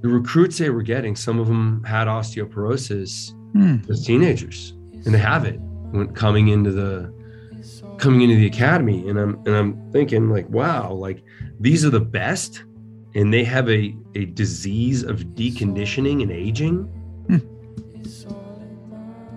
the 0.00 0.08
recruits 0.08 0.56
they 0.58 0.70
were 0.70 0.82
getting 0.82 1.16
some 1.16 1.38
of 1.38 1.48
them 1.48 1.82
had 1.84 2.06
osteoporosis 2.08 3.34
Hmm. 3.54 3.76
as 3.90 4.04
teenagers 4.04 4.74
and 5.04 5.14
they 5.14 5.18
have 5.18 5.44
it 5.46 5.58
when 5.90 6.08
coming 6.14 6.48
into 6.48 6.70
the 6.70 7.10
coming 7.98 8.20
into 8.20 8.36
the 8.36 8.46
academy 8.46 9.08
and 9.08 9.18
i'm 9.18 9.36
and 9.46 9.54
i'm 9.56 9.90
thinking 9.90 10.28
like 10.30 10.46
wow 10.50 10.92
like 10.92 11.22
these 11.58 11.82
are 11.84 11.90
the 11.90 11.98
best 12.00 12.64
and 13.14 13.32
they 13.32 13.44
have 13.44 13.68
a 13.68 13.94
a 14.14 14.26
disease 14.26 15.02
of 15.02 15.16
deconditioning 15.34 16.22
and 16.22 16.30
aging 16.30 16.84
Hmm. 17.28 17.38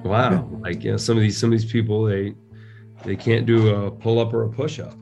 wow 0.04 0.48
like 0.62 0.84
you 0.84 0.92
know 0.92 0.98
some 0.98 1.18
of 1.18 1.22
these 1.24 1.38
some 1.38 1.51
of 1.51 1.60
these 1.60 1.72
people 1.72 2.04
they 2.06 2.34
they 3.06 3.16
can't 3.16 3.46
do 3.46 3.70
a 3.75 3.92
pull-up 3.92 4.34
or 4.34 4.44
a 4.44 4.50
push-up 4.50 4.94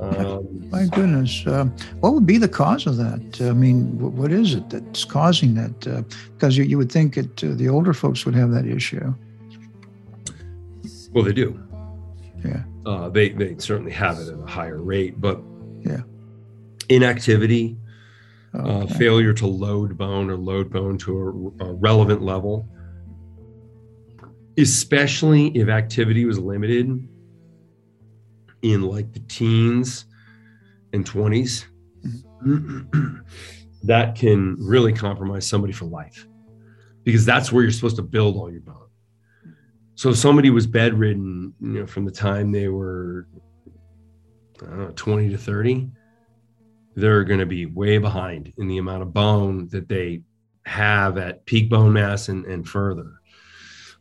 um, 0.00 0.70
My 0.70 0.86
goodness. 0.86 1.46
Uh, 1.46 1.66
what 2.00 2.14
would 2.14 2.24
be 2.24 2.38
the 2.38 2.48
cause 2.48 2.86
of 2.86 2.96
that? 2.96 3.38
I 3.42 3.52
mean, 3.52 3.98
wh- 3.98 4.14
what 4.16 4.32
is 4.32 4.54
it 4.54 4.70
that's 4.70 5.04
causing 5.04 5.52
that? 5.56 5.86
Uh, 5.86 6.00
because 6.32 6.56
you, 6.56 6.64
you 6.64 6.78
would 6.78 6.90
think 6.90 7.16
that 7.16 7.44
uh, 7.44 7.48
the 7.54 7.68
older 7.68 7.92
folks 7.92 8.24
would 8.24 8.34
have 8.34 8.50
that 8.52 8.64
issue. 8.66 9.12
well 11.12 11.22
they 11.24 11.34
do 11.34 11.60
Yeah. 12.42 12.62
uh, 12.86 13.10
they 13.10 13.28
they 13.28 13.56
certainly 13.58 13.92
have 13.92 14.18
it 14.20 14.28
at 14.28 14.38
a 14.38 14.46
higher 14.46 14.80
rate 14.80 15.20
but 15.20 15.42
Yeah. 15.82 16.00
Inactivity 16.90 17.78
uh, 18.52 18.86
failure 18.86 19.32
to 19.32 19.46
load 19.46 19.96
bone 19.96 20.28
or 20.28 20.36
load 20.36 20.70
bone 20.70 20.98
to 20.98 21.54
a, 21.60 21.64
a 21.64 21.72
relevant 21.74 22.20
level, 22.20 22.68
especially 24.58 25.56
if 25.56 25.68
activity 25.68 26.24
was 26.24 26.38
limited 26.38 27.08
in 28.62 28.82
like 28.82 29.12
the 29.12 29.20
teens 29.20 30.04
and 30.92 31.06
20s. 31.06 31.64
that 33.82 34.14
can 34.14 34.56
really 34.58 34.92
compromise 34.92 35.46
somebody 35.46 35.72
for 35.72 35.86
life 35.86 36.26
because 37.04 37.24
that's 37.24 37.52
where 37.52 37.62
you're 37.62 37.72
supposed 37.72 37.96
to 37.96 38.02
build 38.02 38.36
all 38.36 38.50
your 38.50 38.60
bone. 38.60 38.76
So 39.94 40.10
if 40.10 40.16
somebody 40.16 40.50
was 40.50 40.66
bedridden, 40.66 41.54
you 41.60 41.80
know, 41.80 41.86
from 41.86 42.04
the 42.04 42.10
time 42.10 42.52
they 42.52 42.68
were 42.68 43.26
know, 44.62 44.92
20 44.94 45.30
to 45.30 45.38
30, 45.38 45.90
they're 47.00 47.24
going 47.24 47.40
to 47.40 47.46
be 47.46 47.66
way 47.66 47.98
behind 47.98 48.52
in 48.58 48.68
the 48.68 48.78
amount 48.78 49.02
of 49.02 49.12
bone 49.12 49.68
that 49.68 49.88
they 49.88 50.22
have 50.66 51.18
at 51.18 51.44
peak 51.46 51.70
bone 51.70 51.92
mass 51.92 52.28
and, 52.28 52.44
and 52.46 52.68
further. 52.68 53.20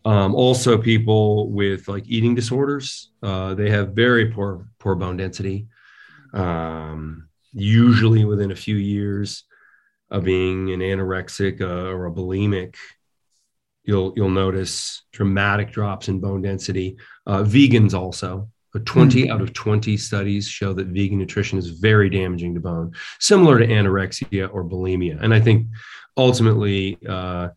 Um, 0.06 0.34
also, 0.34 0.78
people 0.78 1.52
with 1.52 1.88
like 1.88 2.08
eating 2.08 2.36
disorders, 2.36 3.12
uh, 3.22 3.54
they 3.54 3.70
have 3.70 3.90
very 3.90 4.32
poor 4.32 4.68
poor 4.80 4.96
bone 4.96 5.18
density. 5.18 5.68
Um, 6.34 7.28
usually, 7.52 8.24
within 8.24 8.52
a 8.52 8.56
few 8.56 8.76
years 8.76 9.44
of 10.10 10.24
being 10.24 10.72
an 10.72 10.80
anorexic 10.80 11.62
uh, 11.62 11.92
or 11.92 12.08
a 12.08 12.12
bulimic, 12.12 12.76
you'll 13.84 14.14
you'll 14.16 14.30
notice 14.30 15.04
dramatic 15.12 15.72
drops 15.72 16.08
in 16.08 16.20
bone 16.20 16.42
density. 16.42 16.98
Uh, 17.28 17.44
vegans 17.44 17.94
also. 17.94 18.50
Uh, 18.76 18.80
20 18.86 19.32
out 19.32 19.42
of 19.42 19.52
20 19.54 19.98
studies 19.98 20.48
show 20.48 20.74
that 20.74 20.88
vegan 20.88 21.18
nutrition 21.18 21.58
is 21.58 21.70
very 21.70 22.10
damaging 22.10 22.54
to 22.54 22.60
bone, 22.60 22.92
similar 23.20 23.58
to 23.60 23.68
anorexia 23.68 24.48
or 24.54 24.64
bulimia. 24.64 25.18
And 25.22 25.34
I 25.34 25.40
think 25.40 25.68
ultimately, 26.18 26.98
uh, 27.08 27.50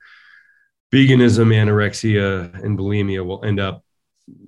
veganism, 0.93 1.53
anorexia, 1.55 2.53
and 2.65 2.79
bulimia 2.79 3.25
will 3.25 3.45
end 3.45 3.61
up 3.61 3.85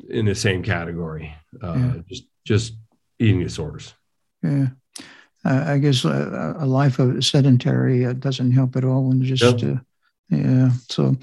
in 0.08 0.24
the 0.26 0.34
same 0.34 0.62
category, 0.62 1.34
uh, 1.62 1.74
Yeah. 1.76 1.94
just 2.08 2.24
just 2.46 2.74
eating 3.18 3.42
disorders. 3.42 3.94
Yeah. 4.42 4.68
Uh, 5.44 5.64
I 5.66 5.78
guess 5.78 6.04
uh, 6.04 6.54
a 6.58 6.66
life 6.66 6.98
of 6.98 7.24
sedentary 7.24 8.04
uh, 8.06 8.12
doesn't 8.14 8.52
help 8.52 8.76
at 8.76 8.84
all 8.84 9.04
when 9.08 9.20
you 9.20 9.34
just, 9.34 9.62
No. 9.62 9.72
uh, 9.72 9.78
yeah. 10.30 10.70
So, 10.90 11.16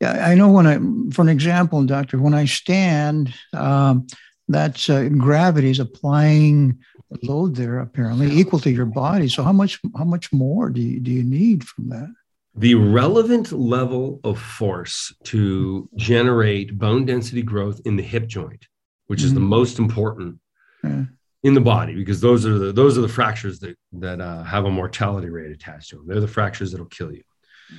yeah, 0.00 0.26
I 0.28 0.34
know 0.34 0.50
when 0.50 0.66
I, 0.66 0.78
for 1.12 1.22
an 1.22 1.28
example, 1.28 1.84
doctor, 1.84 2.18
when 2.18 2.34
I 2.34 2.44
stand, 2.46 3.32
um, 3.52 4.06
that's 4.48 4.88
uh, 4.90 5.08
gravity 5.08 5.70
is 5.70 5.78
applying 5.78 6.78
load 7.22 7.54
there 7.56 7.78
apparently 7.80 8.30
equal 8.30 8.58
to 8.60 8.70
your 8.70 8.86
body. 8.86 9.28
So 9.28 9.42
how 9.42 9.52
much, 9.52 9.80
how 9.96 10.04
much 10.04 10.32
more 10.32 10.68
do 10.70 10.80
you, 10.80 11.00
do 11.00 11.10
you 11.10 11.22
need 11.24 11.66
from 11.66 11.88
that? 11.88 12.12
The 12.54 12.74
relevant 12.74 13.52
level 13.52 14.20
of 14.24 14.38
force 14.38 15.14
to 15.24 15.88
generate 15.96 16.76
bone 16.78 17.06
density 17.06 17.42
growth 17.42 17.80
in 17.84 17.96
the 17.96 18.02
hip 18.02 18.26
joint, 18.26 18.66
which 19.06 19.22
is 19.22 19.32
the 19.32 19.40
Mhm. 19.40 19.48
most 19.48 19.78
important 19.78 20.38
Yeah. 20.84 21.04
in 21.44 21.54
the 21.54 21.60
body, 21.60 21.94
because 21.94 22.20
those 22.20 22.44
are 22.44 22.58
the 22.58 22.72
those 22.72 22.98
are 22.98 23.00
the 23.00 23.08
fractures 23.20 23.58
that 23.60 23.76
that 23.92 24.20
uh, 24.20 24.42
have 24.42 24.64
a 24.64 24.70
mortality 24.70 25.28
rate 25.30 25.52
attached 25.52 25.90
to 25.90 25.96
them. 25.96 26.06
They're 26.08 26.20
the 26.20 26.28
fractures 26.28 26.72
that'll 26.72 26.86
kill 26.86 27.12
you. 27.12 27.22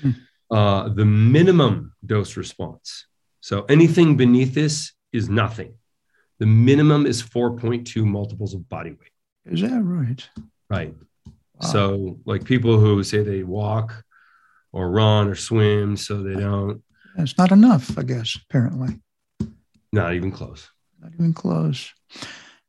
Mhm. 0.02 0.16
Uh, 0.50 0.90
the 0.90 1.06
minimum 1.06 1.94
dose 2.06 2.38
response. 2.38 3.06
So 3.42 3.66
anything 3.66 4.18
beneath 4.18 4.54
this 4.54 4.94
is 5.12 5.30
nothing. 5.30 5.74
The 6.40 6.46
minimum 6.46 7.06
is 7.06 7.22
4.2 7.22 8.04
multiples 8.06 8.54
of 8.54 8.68
body 8.70 8.92
weight. 8.92 9.12
Is 9.46 9.62
that 9.62 9.82
right? 9.84 10.28
Right. 10.70 10.96
Wow. 11.26 11.68
So, 11.68 12.20
like 12.26 12.46
people 12.46 12.80
who 12.80 13.04
say 13.04 13.24
they 13.24 13.44
walk 13.44 14.04
or 14.72 14.90
run 14.90 15.28
or 15.28 15.36
swim, 15.36 15.98
so 15.98 16.24
they 16.24 16.40
don't, 16.40 16.82
That's 17.16 17.38
not 17.38 17.52
enough, 17.52 17.98
I 17.98 18.04
guess, 18.04 18.38
apparently. 18.50 19.02
not 19.92 20.14
even 20.14 20.32
close. 20.32 20.70
Not 21.02 21.14
even 21.14 21.34
close. 21.34 21.92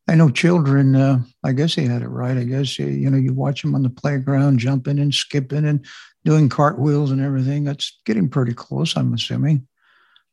I 0.07 0.15
know 0.15 0.29
children, 0.29 0.95
uh, 0.95 1.19
I 1.43 1.53
guess 1.53 1.75
they 1.75 1.85
had 1.85 2.01
it 2.01 2.07
right. 2.09 2.35
I 2.35 2.43
guess, 2.43 2.77
you, 2.77 2.87
you 2.87 3.09
know, 3.09 3.17
you 3.17 3.33
watch 3.33 3.61
them 3.61 3.75
on 3.75 3.83
the 3.83 3.89
playground 3.89 4.59
jumping 4.59 4.99
and 4.99 5.13
skipping 5.13 5.65
and 5.65 5.85
doing 6.25 6.49
cartwheels 6.49 7.11
and 7.11 7.21
everything. 7.21 7.63
That's 7.63 8.01
getting 8.05 8.27
pretty 8.27 8.53
close, 8.53 8.97
I'm 8.97 9.13
assuming, 9.13 9.67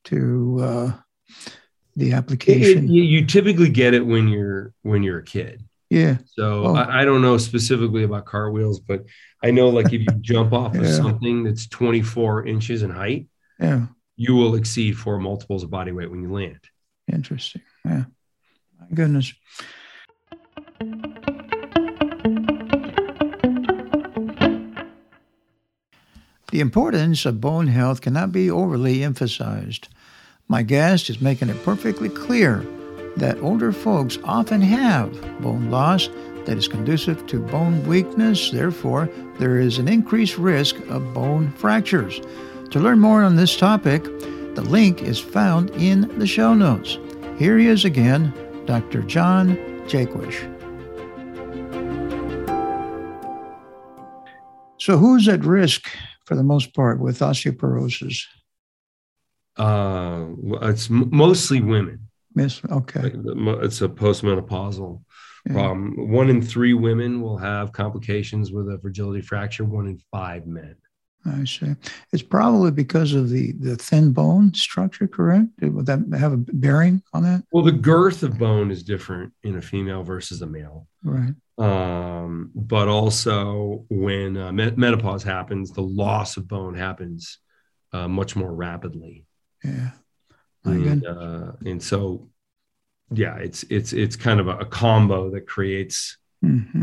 to 0.04 0.58
uh, 0.60 0.92
the 1.98 2.10
It- 2.10 2.14
application. 2.14 2.88
you, 2.88 3.24
typically 3.26 3.68
get 3.68 3.92
it 3.94 4.06
when 4.06 4.28
you're 4.28 4.72
when 4.82 5.02
you're 5.02 5.18
a 5.18 5.24
kid. 5.24 5.64
yeah. 5.90 6.18
So 6.26 6.66
Oh. 6.66 6.74
I, 6.74 7.02
I 7.02 7.04
don't 7.04 7.22
know 7.22 7.36
specifically 7.38 8.04
about 8.04 8.24
cartwheels, 8.24 8.80
but 8.80 9.04
I 9.42 9.50
know 9.50 9.68
like 9.68 9.86
if 9.92 10.00
you 10.02 10.06
jump 10.20 10.52
off 10.52 10.74
of 10.76 10.86
something 10.86 11.42
that's 11.44 11.66
24 11.66 12.46
inches 12.46 12.82
in 12.82 12.90
height, 12.90 13.26
Yeah. 13.60 13.86
you 14.16 14.34
will 14.34 14.54
exceed 14.54 14.96
four 14.96 15.18
multiples 15.18 15.62
of 15.64 15.70
body 15.70 15.92
weight 15.92 16.10
when 16.10 16.22
you 16.22 16.32
land. 16.32 16.60
Interesting. 17.12 17.62
Yeah. 17.84 18.04
My 18.80 18.86
goodness. 18.94 19.32
The 26.50 26.60
importance 26.60 27.26
of 27.26 27.40
bone 27.40 27.66
health 27.66 28.00
cannot 28.00 28.32
be 28.32 28.50
overly 28.50 29.02
emphasized. 29.04 29.88
My 30.50 30.62
guest 30.62 31.10
is 31.10 31.20
making 31.20 31.50
it 31.50 31.62
perfectly 31.62 32.08
clear 32.08 32.64
that 33.18 33.38
older 33.40 33.70
folks 33.70 34.16
often 34.24 34.62
have 34.62 35.12
bone 35.42 35.70
loss 35.70 36.08
that 36.46 36.56
is 36.56 36.66
conducive 36.66 37.26
to 37.26 37.38
bone 37.38 37.86
weakness. 37.86 38.50
Therefore, 38.50 39.10
there 39.38 39.58
is 39.58 39.76
an 39.76 39.88
increased 39.88 40.38
risk 40.38 40.76
of 40.88 41.12
bone 41.12 41.52
fractures. 41.52 42.18
To 42.70 42.80
learn 42.80 42.98
more 42.98 43.22
on 43.22 43.36
this 43.36 43.58
topic, 43.58 44.04
the 44.04 44.64
link 44.66 45.02
is 45.02 45.18
found 45.20 45.68
in 45.72 46.18
the 46.18 46.26
show 46.26 46.54
notes. 46.54 46.96
Here 47.36 47.58
he 47.58 47.66
is 47.66 47.84
again, 47.84 48.32
Dr. 48.64 49.02
John 49.02 49.54
Jaquish. 49.86 50.54
So, 54.78 54.96
who's 54.96 55.28
at 55.28 55.44
risk 55.44 55.90
for 56.24 56.36
the 56.36 56.42
most 56.42 56.72
part 56.72 57.00
with 57.00 57.18
osteoporosis? 57.18 58.24
Uh, 59.58 60.26
it's 60.62 60.88
mostly 60.90 61.60
women. 61.60 62.08
Miss, 62.34 62.62
okay. 62.70 63.02
Like, 63.02 63.22
the 63.22 63.34
mo- 63.34 63.58
It's 63.60 63.82
a 63.82 63.88
postmenopausal 63.88 65.02
Yeah. 65.46 65.52
problem. 65.52 66.10
One 66.10 66.30
in 66.30 66.40
three 66.42 66.74
women 66.74 67.20
will 67.20 67.38
have 67.38 67.72
complications 67.72 68.52
with 68.52 68.68
a 68.68 68.78
fragility 68.78 69.22
fracture. 69.22 69.64
One 69.64 69.86
in 69.88 69.98
five 70.12 70.46
men. 70.46 70.76
I 71.26 71.44
see. 71.44 71.74
It's 72.12 72.22
probably 72.22 72.70
because 72.70 73.12
of 73.12 73.28
the, 73.28 73.52
the 73.52 73.76
thin 73.76 74.12
bone 74.12 74.54
structure, 74.54 75.08
correct? 75.08 75.48
Would 75.60 75.86
that 75.86 76.00
have 76.16 76.32
a 76.32 76.36
bearing 76.36 77.02
on 77.12 77.24
that? 77.24 77.42
Well, 77.52 77.64
the 77.64 77.72
girth 77.72 78.22
of 78.22 78.38
bone 78.38 78.70
is 78.70 78.82
different 78.84 79.32
in 79.42 79.56
a 79.56 79.62
female 79.62 80.04
versus 80.04 80.40
a 80.42 80.46
male. 80.46 80.86
Right. 81.02 81.34
Um, 81.58 82.50
but 82.54 82.86
also, 82.88 83.84
when 83.90 84.36
uh, 84.36 84.52
me- 84.52 84.70
menopause 84.76 85.24
happens, 85.24 85.72
the 85.72 85.82
loss 85.82 86.36
of 86.36 86.46
bone 86.46 86.74
happens 86.74 87.38
uh, 87.92 88.06
much 88.06 88.36
more 88.36 88.54
rapidly. 88.54 89.24
Yeah. 89.64 89.90
And, 90.64 91.06
uh, 91.06 91.52
and 91.64 91.82
so, 91.82 92.28
yeah, 93.10 93.36
it's 93.36 93.62
it's 93.64 93.92
it's 93.92 94.16
kind 94.16 94.38
of 94.40 94.48
a, 94.48 94.58
a 94.58 94.64
combo 94.66 95.30
that 95.30 95.46
creates 95.46 96.18
hmm 96.42 96.82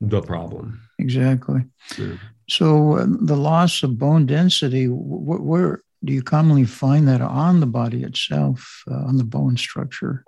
the 0.00 0.20
problem. 0.20 0.80
Exactly. 0.98 1.64
Yeah. 1.98 2.16
So 2.48 2.98
uh, 2.98 3.06
the 3.08 3.36
loss 3.36 3.82
of 3.82 3.98
bone 3.98 4.26
density, 4.26 4.86
wh- 4.86 5.42
where 5.44 5.82
do 6.04 6.12
you 6.12 6.22
commonly 6.22 6.64
find 6.64 7.08
that 7.08 7.22
on 7.22 7.60
the 7.60 7.66
body 7.66 8.02
itself, 8.02 8.82
uh, 8.90 8.94
on 8.94 9.16
the 9.16 9.24
bone 9.24 9.56
structure? 9.56 10.22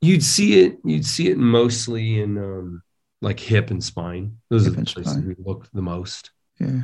You'd 0.00 0.22
see 0.22 0.60
it. 0.60 0.78
You'd 0.84 1.04
see 1.04 1.28
it 1.28 1.38
mostly 1.38 2.20
in 2.20 2.38
um, 2.38 2.82
like 3.20 3.40
hip 3.40 3.70
and 3.70 3.82
spine. 3.82 4.38
Those 4.48 4.64
Hip 4.66 4.74
are 4.74 4.76
the 4.76 4.84
places 4.84 5.12
spine. 5.12 5.26
we 5.26 5.34
look 5.44 5.68
the 5.72 5.82
most. 5.82 6.30
Yeah. 6.60 6.82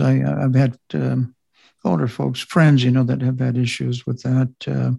I 0.00 0.44
I've 0.44 0.54
had 0.54 0.78
um, 0.94 1.34
older 1.84 2.08
folks, 2.08 2.40
friends, 2.40 2.82
you 2.84 2.90
know, 2.90 3.04
that 3.04 3.20
have 3.22 3.38
had 3.38 3.56
issues 3.56 4.06
with 4.06 4.22
that. 4.22 4.52
Uh, 4.66 4.92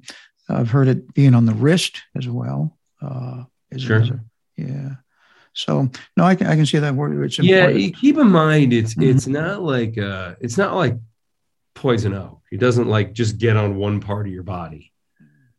I've 0.49 0.69
heard 0.71 0.87
it 0.87 1.13
being 1.13 1.33
on 1.35 1.45
the 1.45 1.53
wrist 1.53 2.01
as 2.15 2.27
well. 2.27 2.77
Uh, 3.01 3.43
is 3.71 3.83
Sure. 3.83 4.01
is 4.01 4.09
a- 4.09 4.19
yeah. 4.57 4.89
So 5.53 5.89
no, 6.17 6.23
I 6.23 6.35
can 6.35 6.47
I 6.47 6.55
can 6.55 6.65
see 6.65 6.79
that 6.79 6.95
where 6.95 7.23
it's 7.23 7.37
Yeah, 7.39 7.55
important. 7.63 7.81
you 7.81 7.91
keep 7.91 8.17
in 8.17 8.29
mind 8.31 8.73
it's 8.73 8.95
Mhm. 8.95 9.09
it's 9.09 9.27
not 9.27 9.61
like 9.63 9.97
uh, 9.97 10.35
it's 10.39 10.57
not 10.57 10.75
like 10.75 10.97
poison 11.75 12.13
oak. 12.13 12.41
It 12.51 12.59
doesn't 12.59 12.87
like 12.87 13.13
just 13.13 13.37
get 13.37 13.57
on 13.57 13.75
one 13.75 13.99
part 14.01 14.27
of 14.27 14.33
your 14.33 14.43
body. 14.43 14.91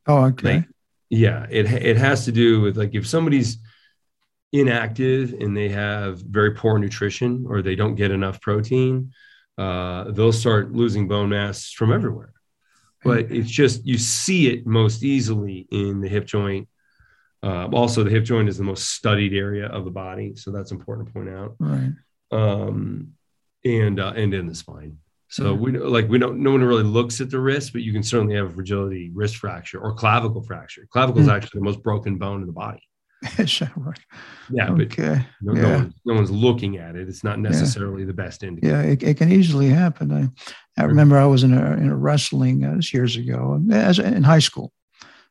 oh, 0.07 0.25
okay. 0.27 0.57
Like, 0.57 0.69
yeah, 1.11 1.47
it 1.51 1.67
it 1.71 1.97
has 1.97 2.25
to 2.27 2.33
do 2.33 2.61
with 2.63 2.77
like 2.77 2.95
if 2.95 3.07
somebody's 3.07 3.59
inactive 4.53 5.35
and 5.41 5.57
they 5.57 5.69
have 5.71 6.21
very 6.21 6.53
poor 6.53 6.79
nutrition 6.79 7.45
or 7.49 7.63
they 7.63 7.75
don't 7.75 7.95
get 7.95 8.11
enough 8.11 8.41
protein, 8.41 9.13
uh, 9.59 10.11
they'll 10.13 10.33
start 10.33 10.73
losing 10.73 11.09
bone 11.09 11.29
mass 11.31 11.71
from 11.71 11.93
everywhere. 11.93 12.33
But 13.05 13.33
it's 13.33 13.51
just 13.51 13.85
you 13.85 13.99
see 13.99 14.49
it 14.49 14.67
most 14.67 15.03
easily 15.03 15.67
in 15.71 16.01
the 16.01 16.09
hip 16.09 16.25
joint. 16.25 16.69
Uh, 17.43 17.67
also, 17.73 18.05
the 18.05 18.11
hip 18.11 18.23
joint 18.25 18.49
is 18.49 18.57
the 18.59 18.63
most 18.65 18.91
studied 18.91 19.33
area 19.35 19.67
of 19.67 19.85
the 19.85 19.91
body, 19.91 20.37
so 20.37 20.53
that's 20.53 20.71
important 20.71 21.09
to 21.09 21.13
point 21.13 21.29
out. 21.29 21.57
Right. 21.59 21.91
Um, 22.31 23.15
and 23.65 23.99
uh, 24.01 24.13
and 24.17 24.33
in 24.35 24.47
the 24.47 24.55
spine. 24.55 24.99
So 25.29 25.57
Mhm. 25.57 25.61
we 25.61 25.79
like 25.79 26.09
we 26.09 26.19
don't 26.19 26.39
no 26.41 26.53
one 26.53 26.63
really 26.63 26.83
looks 26.85 27.21
at 27.21 27.31
the 27.31 27.41
wrist, 27.41 27.73
but 27.73 27.83
you 27.83 27.93
can 27.93 28.03
certainly 28.03 28.37
have 28.37 28.47
a 28.47 28.51
fragility 28.51 29.11
wrist 29.15 29.37
fracture 29.37 29.81
or 29.81 29.95
clavicle 29.95 30.43
fracture. 30.43 30.87
Clavicle 30.91 31.21
is 31.23 31.27
Mhm. 31.27 31.33
actually 31.33 31.59
the 31.61 31.65
most 31.65 31.83
broken 31.83 32.19
bone 32.19 32.41
in 32.43 32.47
the 32.47 32.53
body. 32.53 32.83
Right? 33.77 33.99
Yeah, 34.51 34.71
but 34.71 34.83
Okay. 34.87 35.25
no, 35.41 35.53
no, 35.53 35.69
yeah. 35.69 35.77
one, 35.77 35.95
no 36.05 36.15
one's 36.15 36.31
looking 36.31 36.77
at 36.79 36.97
it. 36.97 37.09
It's 37.09 37.25
not 37.25 37.39
necessarily 37.39 38.05
the 38.05 38.13
best 38.13 38.43
indicator. 38.43 38.75
Yeah, 38.75 38.83
it, 38.83 39.03
it 39.03 39.17
can 39.17 39.31
easily 39.33 39.69
happen. 39.69 40.13
I, 40.13 40.83
I 40.83 40.85
remember 40.85 41.17
I 41.17 41.27
was 41.27 41.43
in 41.45 41.55
a, 41.55 41.73
in 41.75 41.89
a 41.89 41.97
wrestling 41.97 42.65
uh, 42.65 42.81
years 42.93 43.17
ago, 43.17 43.63
as 43.73 43.99
in 43.99 44.23
high 44.23 44.41
school, 44.41 44.73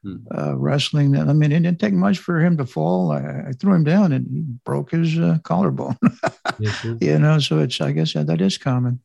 Hmm. 0.04 0.16
uh, 0.36 0.58
wrestling. 0.58 1.16
I 1.16 1.32
mean, 1.34 1.52
it 1.52 1.60
didn't 1.62 1.80
take 1.80 1.94
much 1.94 2.18
for 2.18 2.40
him 2.40 2.58
to 2.58 2.66
fall. 2.66 3.12
I, 3.12 3.50
I 3.50 3.52
threw 3.52 3.76
him 3.76 3.84
down 3.84 4.12
and 4.14 4.26
he 4.32 4.42
broke 4.66 4.90
his 4.92 5.20
uh, 5.20 5.38
collarbone. 5.44 5.98
Yes, 6.60 6.84
you 7.00 7.18
know, 7.20 7.40
so 7.40 7.60
it's 7.60 7.80
I 7.82 7.92
guess 7.92 8.14
that, 8.14 8.28
that 8.28 8.42
is 8.42 8.58
common. 8.58 9.00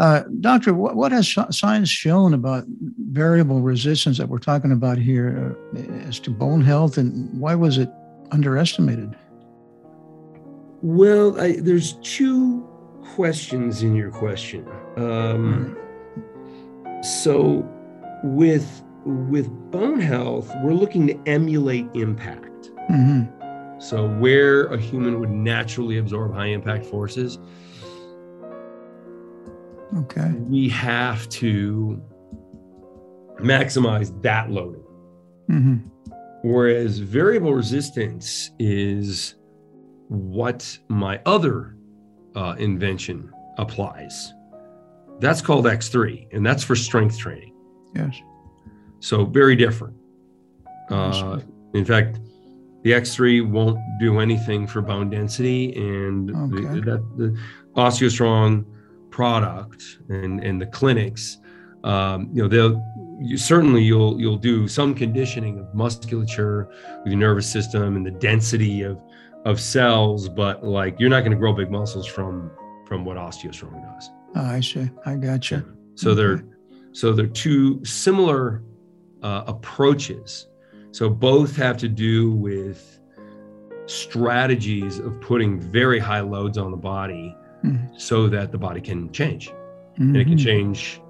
Uh, 0.00 0.24
doctor, 0.40 0.72
what, 0.72 0.96
what 0.96 1.12
has 1.12 1.36
science 1.50 1.90
shown 1.90 2.32
about 2.32 2.64
variable 3.10 3.60
resistance 3.60 4.16
that 4.16 4.30
we're 4.30 4.38
talking 4.38 4.72
about 4.72 4.96
here 4.96 5.54
uh, 5.76 5.78
as 6.08 6.18
to 6.18 6.30
bone 6.30 6.62
health, 6.62 6.96
and 6.96 7.38
why 7.38 7.54
was 7.54 7.76
it 7.76 7.90
underestimated? 8.32 9.14
Well, 10.80 11.38
I, 11.38 11.56
there's 11.60 11.98
two 12.02 12.66
questions 13.14 13.82
in 13.82 13.94
your 13.94 14.10
question. 14.10 14.66
Um, 14.96 15.76
so, 17.02 17.68
with 18.24 18.82
with 19.04 19.50
bone 19.70 20.00
health, 20.00 20.50
we're 20.62 20.72
looking 20.72 21.08
to 21.08 21.20
emulate 21.26 21.86
impact. 21.92 22.70
hmm 22.88 23.24
So, 23.78 24.08
where 24.08 24.64
a 24.68 24.78
human 24.80 25.20
would 25.20 25.30
naturally 25.30 25.98
absorb 25.98 26.32
high 26.32 26.46
impact 26.46 26.86
forces, 26.86 27.38
Okay. 29.98 30.30
we 30.48 30.68
have 30.68 31.28
to 31.30 32.00
maximize 33.38 34.20
that 34.22 34.50
loading. 34.50 34.84
hmm 35.48 35.76
Whereas 36.42 36.98
variable 37.00 37.52
resistance 37.52 38.50
is 38.58 39.34
what 40.08 40.78
my 40.88 41.20
other 41.26 41.76
uh, 42.34 42.54
invention 42.58 43.30
applies. 43.58 44.32
That's 45.18 45.42
called 45.42 45.66
X3, 45.66 46.28
and 46.32 46.46
that's 46.46 46.64
for 46.64 46.74
strength 46.74 47.18
training. 47.18 47.52
Yes. 47.94 48.16
So, 49.00 49.26
very 49.26 49.54
different. 49.54 49.94
Uh, 50.88 51.40
in 51.74 51.84
fact, 51.84 52.20
the 52.84 52.92
X3 52.92 53.46
won't 53.50 53.78
do 54.00 54.18
anything 54.20 54.66
for 54.66 54.80
bone 54.80 55.10
density, 55.10 55.74
and 55.76 56.30
Okay. 56.30 56.74
the, 56.74 56.80
that, 56.80 57.04
the 57.18 57.38
OsteoStrong 57.76 58.64
product 59.10 59.82
and, 60.08 60.42
and 60.42 60.60
the 60.60 60.66
clinics, 60.66 61.38
um, 61.84 62.30
you 62.32 62.42
know, 62.42 62.48
they'll 62.48 62.82
you, 63.20 63.36
certainly 63.36 63.82
you'll 63.82 64.18
you'll 64.20 64.36
do 64.36 64.66
some 64.66 64.94
conditioning 64.94 65.58
of 65.58 65.74
musculature 65.74 66.68
with 67.02 67.12
your 67.12 67.20
nervous 67.20 67.50
system 67.50 67.96
and 67.96 68.06
the 68.06 68.10
density 68.10 68.82
of 68.82 68.98
of 69.44 69.60
cells, 69.60 70.28
but 70.28 70.64
like 70.64 70.98
you're 70.98 71.10
not 71.10 71.20
going 71.20 71.32
to 71.32 71.38
grow 71.38 71.52
big 71.52 71.70
muscles 71.70 72.06
from 72.06 72.50
from 72.86 73.04
what 73.04 73.16
OsteoStrong 73.16 73.82
does. 73.94 74.10
Oh, 74.36 74.44
I 74.44 74.60
see. 74.60 74.90
I 75.06 75.16
gotcha. 75.16 75.64
So 75.94 76.14
they're 76.14 76.44
so 76.92 77.12
they're 77.12 77.26
two 77.26 77.84
similar 77.84 78.62
uh, 79.22 79.44
approaches. 79.46 80.48
So 80.92 81.08
both 81.08 81.54
have 81.56 81.76
to 81.78 81.88
do 81.88 82.32
with 82.32 82.98
strategies 83.86 84.98
of 84.98 85.20
putting 85.20 85.60
very 85.60 85.98
high 85.98 86.20
loads 86.20 86.58
on 86.58 86.70
the 86.70 86.76
body 86.76 87.36
Mhm. 87.64 88.00
so 88.00 88.28
that 88.28 88.52
the 88.52 88.58
body 88.58 88.80
can 88.80 89.10
change. 89.12 89.52
And 89.96 90.16
it 90.16 90.24
can 90.24 90.34
Mhm. 90.38 90.44
change 90.44 91.00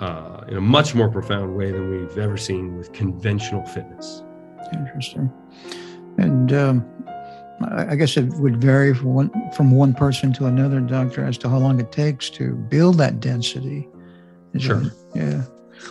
uh, 0.00 0.42
in 0.48 0.56
a 0.56 0.60
much 0.60 0.94
more 0.94 1.08
profound 1.08 1.54
way 1.56 1.70
than 1.70 1.88
we've 1.90 2.18
ever 2.18 2.36
seen 2.36 2.76
with 2.76 2.92
conventional 2.92 3.62
fitness. 3.66 4.24
Interesting. 4.72 5.30
And 6.18 6.52
um, 6.52 6.84
I 7.60 7.94
guess 7.94 8.16
it 8.16 8.24
would 8.40 8.60
vary 8.60 8.94
from 8.94 9.14
one, 9.14 9.30
from 9.52 9.70
one 9.70 9.94
person 9.94 10.32
to 10.34 10.46
another, 10.46 10.80
doctor, 10.80 11.24
as 11.24 11.38
to 11.38 11.48
how 11.48 11.58
long 11.58 11.78
it 11.78 11.92
takes 11.92 12.30
to 12.30 12.54
build 12.54 12.98
that 12.98 13.20
density. 13.20 13.88
Is 14.54 14.62
Sure. 14.62 14.78
that- 14.80 14.92
yeah. 15.14 15.42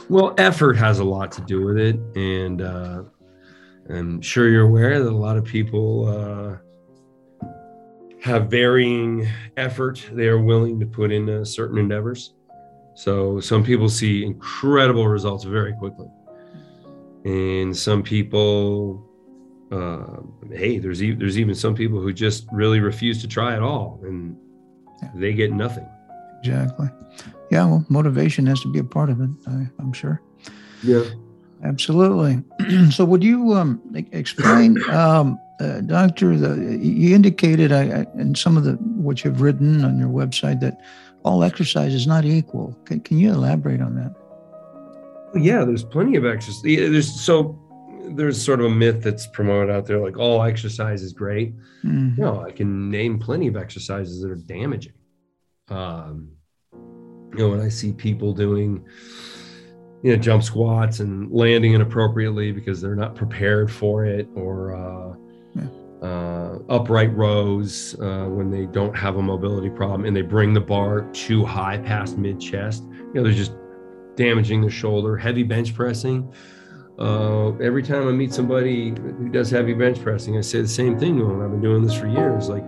Well, 0.09 0.33
effort 0.37 0.75
has 0.77 0.99
a 0.99 1.03
lot 1.05 1.31
to 1.33 1.41
do 1.41 1.63
with 1.65 1.77
it. 1.77 1.97
And 2.15 2.61
uh, 2.61 3.03
I'm 3.89 4.19
sure 4.21 4.49
you're 4.49 4.65
aware 4.65 5.01
that 5.01 5.09
a 5.09 5.15
lot 5.15 5.37
of 5.37 5.45
people 5.45 6.07
uh, 6.09 6.57
have 8.21 8.49
varying 8.49 9.27
effort 9.57 10.07
they 10.13 10.27
are 10.27 10.39
willing 10.39 10.79
to 10.79 10.85
put 10.85 11.11
into 11.11 11.43
certain 11.45 11.77
endeavors. 11.77 12.33
So 12.93 13.39
some 13.39 13.63
people 13.63 13.89
see 13.89 14.23
incredible 14.23 15.07
results 15.07 15.43
very 15.43 15.73
quickly. 15.73 16.07
And 17.25 17.75
some 17.75 18.03
people, 18.03 19.03
uh, 19.71 20.17
hey, 20.51 20.77
there's, 20.77 21.01
e- 21.01 21.13
there's 21.13 21.39
even 21.39 21.55
some 21.55 21.73
people 21.73 21.99
who 21.99 22.13
just 22.13 22.45
really 22.51 22.79
refuse 22.79 23.21
to 23.21 23.27
try 23.27 23.55
at 23.55 23.61
all 23.61 23.99
and 24.03 24.35
Yeah. 25.01 25.09
they 25.15 25.33
get 25.33 25.51
nothing. 25.51 25.87
Exactly. 26.43 26.89
Yeah. 27.51 27.65
Well, 27.65 27.85
motivation 27.89 28.45
has 28.47 28.61
to 28.61 28.71
be 28.71 28.79
a 28.79 28.83
part 28.83 29.09
of 29.09 29.19
it. 29.21 29.29
I, 29.47 29.67
I'm 29.79 29.93
sure. 29.93 30.21
Yeah. 30.83 31.03
Absolutely. 31.63 32.43
so, 32.91 33.05
would 33.05 33.23
you 33.23 33.53
um, 33.53 33.79
explain, 34.11 34.77
um, 34.89 35.39
uh, 35.61 35.81
Doctor? 35.81 36.37
The 36.37 36.77
you 36.81 37.15
indicated 37.15 37.71
I, 37.71 38.01
I, 38.01 38.05
in 38.19 38.35
some 38.35 38.57
of 38.57 38.63
the 38.63 38.73
what 38.73 39.23
you've 39.23 39.41
written 39.41 39.83
on 39.85 39.99
your 39.99 40.09
website 40.09 40.59
that 40.61 40.79
all 41.23 41.43
exercise 41.43 41.93
is 41.93 42.07
not 42.07 42.25
equal. 42.25 42.77
Can, 42.85 42.99
can 43.01 43.19
you 43.19 43.31
elaborate 43.31 43.81
on 43.81 43.95
that? 43.95 44.15
Yeah, 45.35 45.63
there's 45.63 45.83
plenty 45.83 46.17
of 46.17 46.25
exercise. 46.25 46.65
Yeah, 46.65 46.89
there's 46.89 47.09
so 47.09 47.57
there's 48.15 48.43
sort 48.43 48.59
of 48.59 48.65
a 48.65 48.69
myth 48.69 49.01
that's 49.01 49.27
promoted 49.27 49.73
out 49.73 49.85
there, 49.85 49.99
like 49.99 50.17
all 50.17 50.43
exercise 50.43 51.01
is 51.01 51.13
great. 51.13 51.53
Mhm. 51.83 52.17
No, 52.17 52.41
I 52.41 52.51
can 52.51 52.89
name 52.89 53.19
plenty 53.19 53.47
of 53.47 53.55
exercises 53.55 54.21
that 54.21 54.31
are 54.31 54.35
damaging. 54.35 54.93
Um, 55.69 56.29
you 56.73 57.37
know, 57.37 57.49
when 57.49 57.61
I 57.61 57.69
see 57.69 57.93
people 57.93 58.33
doing, 58.33 58.83
you 60.03 60.11
know, 60.11 60.17
jump 60.17 60.43
squats 60.43 60.99
and 60.99 61.31
landing 61.31 61.73
inappropriately 61.73 62.51
because 62.51 62.81
they're 62.81 62.95
not 62.95 63.15
prepared 63.15 63.71
for 63.71 64.05
it, 64.05 64.27
or 64.35 64.75
uh, 64.75 65.15
Yeah. 65.55 66.07
uh, 66.07 66.59
upright 66.69 67.15
rows 67.15 67.95
uh, 67.99 68.25
when 68.25 68.49
they 68.49 68.65
don't 68.65 68.95
have 68.95 69.17
a 69.17 69.21
mobility 69.21 69.69
problem 69.69 70.05
and 70.05 70.15
they 70.15 70.21
bring 70.21 70.53
the 70.53 70.61
bar 70.61 71.01
too 71.13 71.45
high 71.45 71.77
past 71.77 72.17
mid 72.17 72.39
chest, 72.39 72.83
you 72.83 73.13
know, 73.15 73.23
they're 73.23 73.31
just 73.31 73.53
damaging 74.15 74.61
their 74.61 74.71
shoulder. 74.71 75.17
Heavy 75.17 75.43
bench 75.43 75.75
pressing. 75.75 76.33
Uh, 76.99 77.55
every 77.57 77.81
time 77.81 78.07
I 78.07 78.11
meet 78.11 78.33
somebody 78.33 78.89
who 78.89 79.29
does 79.29 79.49
heavy 79.49 79.73
bench 79.73 80.01
pressing, 80.01 80.37
I 80.37 80.41
say 80.41 80.61
the 80.61 80.67
same 80.67 80.99
thing 80.99 81.17
to 81.17 81.25
them. 81.25 81.41
I've 81.41 81.51
been 81.51 81.61
doing 81.61 81.83
this 81.83 81.95
for 81.95 82.07
years. 82.07 82.47
Like, 82.47 82.63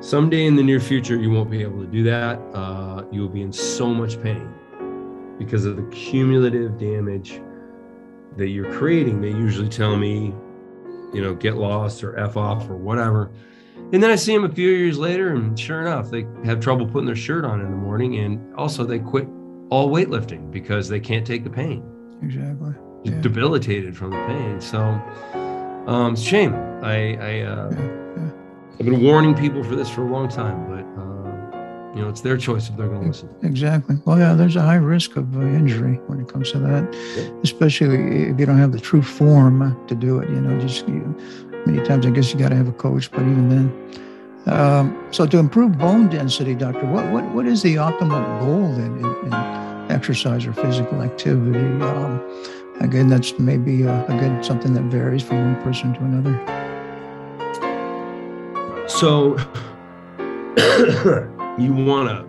someday 0.00 0.46
in 0.46 0.56
the 0.56 0.62
near 0.62 0.80
future, 0.80 1.16
you 1.16 1.30
won't 1.30 1.50
be 1.50 1.62
able 1.62 1.80
to 1.80 1.86
do 1.86 2.02
that. 2.04 2.38
Uh, 2.52 3.04
you 3.10 3.22
will 3.22 3.28
be 3.28 3.42
in 3.42 3.52
so 3.52 3.86
much 3.86 4.20
pain 4.22 4.52
because 5.38 5.64
of 5.64 5.76
the 5.76 5.82
cumulative 5.84 6.78
damage 6.78 7.40
that 8.36 8.48
you're 8.48 8.70
creating, 8.74 9.22
they 9.22 9.30
usually 9.30 9.70
tell 9.70 9.96
me, 9.96 10.34
you 11.12 11.22
know, 11.22 11.34
get 11.34 11.56
lost 11.56 12.02
or 12.04 12.18
F 12.18 12.36
off 12.36 12.68
or 12.68 12.76
whatever. 12.76 13.30
And 13.92 14.02
then 14.02 14.10
I 14.10 14.16
see 14.16 14.34
them 14.34 14.44
a 14.44 14.48
few 14.48 14.70
years 14.70 14.98
later, 14.98 15.34
and 15.34 15.58
sure 15.58 15.80
enough, 15.80 16.10
they 16.10 16.24
have 16.44 16.60
trouble 16.60 16.86
putting 16.86 17.06
their 17.06 17.16
shirt 17.16 17.44
on 17.44 17.60
in 17.60 17.70
the 17.70 17.76
morning. 17.76 18.16
And 18.18 18.54
also, 18.54 18.84
they 18.84 19.00
quit 19.00 19.26
all 19.68 19.90
weightlifting 19.90 20.50
because 20.50 20.88
they 20.88 21.00
can't 21.00 21.26
take 21.26 21.42
the 21.42 21.50
pain. 21.50 21.82
Exactly. 22.22 22.74
Yeah. 23.04 23.20
Debilitated 23.20 23.96
from 23.96 24.10
the 24.10 24.24
pain. 24.26 24.60
So, 24.60 24.80
um, 25.86 26.12
it's 26.12 26.22
shame. 26.22 26.54
I, 26.82 27.16
I 27.16 27.40
uh, 27.40 27.70
Yeah, 27.70 27.80
yeah. 28.16 28.30
I've 28.78 28.86
been 28.86 29.02
warning 29.02 29.34
people 29.34 29.64
for 29.64 29.74
this 29.74 29.88
for 29.88 30.06
a 30.06 30.10
long 30.10 30.28
time, 30.28 30.68
but 30.68 30.84
uh, 31.00 31.19
you 31.94 32.02
know, 32.02 32.08
it's 32.08 32.20
their 32.20 32.36
choice 32.36 32.68
if 32.68 32.76
they're 32.76 32.88
going 32.88 33.02
to 33.02 33.08
listen. 33.08 33.28
Exactly. 33.42 33.96
Well, 34.04 34.18
yeah, 34.18 34.34
there's 34.34 34.56
a 34.56 34.62
high 34.62 34.76
risk 34.76 35.16
of 35.16 35.36
uh, 35.36 35.40
injury 35.40 35.94
when 36.06 36.20
it 36.20 36.28
comes 36.28 36.52
to 36.52 36.58
that, 36.58 36.92
Yep. 37.16 37.44
especially 37.44 38.28
if 38.28 38.38
you 38.38 38.46
don't 38.46 38.58
have 38.58 38.72
the 38.72 38.80
true 38.80 39.02
form 39.02 39.76
to 39.88 39.94
do 39.94 40.20
it. 40.20 40.28
You 40.30 40.40
know, 40.40 40.58
just 40.60 40.86
you, 40.86 41.16
many 41.66 41.82
times 41.84 42.06
I 42.06 42.10
guess 42.10 42.32
you 42.32 42.38
got 42.38 42.50
to 42.50 42.56
have 42.56 42.68
a 42.68 42.72
coach, 42.72 43.10
but 43.10 43.20
even 43.20 43.48
then. 43.48 43.72
Um, 44.46 44.96
so 45.10 45.26
to 45.26 45.38
improve 45.38 45.76
bone 45.78 46.08
density, 46.08 46.54
doctor, 46.54 46.86
what 46.86 47.10
what 47.12 47.24
what 47.34 47.46
is 47.46 47.62
the 47.62 47.74
optimal 47.74 48.40
goal 48.40 48.72
then 48.72 48.96
in, 48.98 49.26
in 49.26 49.90
exercise 49.90 50.46
or 50.46 50.52
physical 50.52 51.02
activity? 51.02 51.58
Um, 51.82 52.20
again, 52.80 53.08
that's 53.08 53.38
maybe 53.38 53.86
uh, 53.86 54.04
again 54.04 54.42
something 54.42 54.72
that 54.74 54.84
varies 54.84 55.22
from 55.22 55.54
one 55.54 55.62
person 55.62 55.92
to 55.94 56.00
another. 56.00 56.40
So 58.88 59.36
you 61.60 61.72
want 61.72 62.08
to 62.08 62.26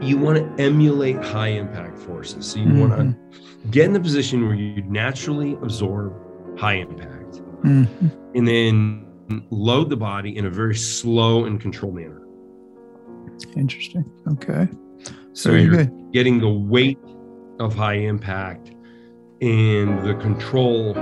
you 0.00 0.16
want 0.16 0.38
to 0.38 0.62
emulate 0.62 1.16
high 1.16 1.48
impact 1.48 1.98
forces. 1.98 2.46
So 2.46 2.60
you 2.60 2.72
want 2.80 2.92
Mhm. 2.92 3.14
to 3.62 3.68
get 3.70 3.86
in 3.86 3.92
the 3.92 3.98
position 4.00 4.46
where 4.46 4.54
you 4.54 4.80
naturally 4.88 5.54
absorb 5.60 6.12
high 6.56 6.74
impact 6.74 7.42
Mhm. 7.64 7.88
and 8.36 8.46
then 8.46 9.04
load 9.50 9.90
the 9.90 9.96
body 9.96 10.36
in 10.36 10.46
a 10.46 10.50
very 10.50 10.76
slow 10.76 11.46
and 11.46 11.60
controlled 11.60 11.96
manner. 11.96 12.22
Interesting. 13.56 14.04
Okay. 14.34 14.68
So 15.32 15.50
Very 15.50 15.62
you're 15.64 15.70
good. 15.76 15.90
getting 16.12 16.38
the 16.38 16.48
weight 16.48 16.98
of 17.58 17.74
high 17.74 17.94
impact 17.94 18.70
and 19.40 20.00
the 20.06 20.14
control 20.14 20.96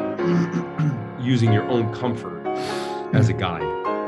using 1.20 1.52
your 1.52 1.68
own 1.68 1.92
comfort 1.92 2.46
as 3.12 3.28
a 3.28 3.34
guide. 3.34 3.62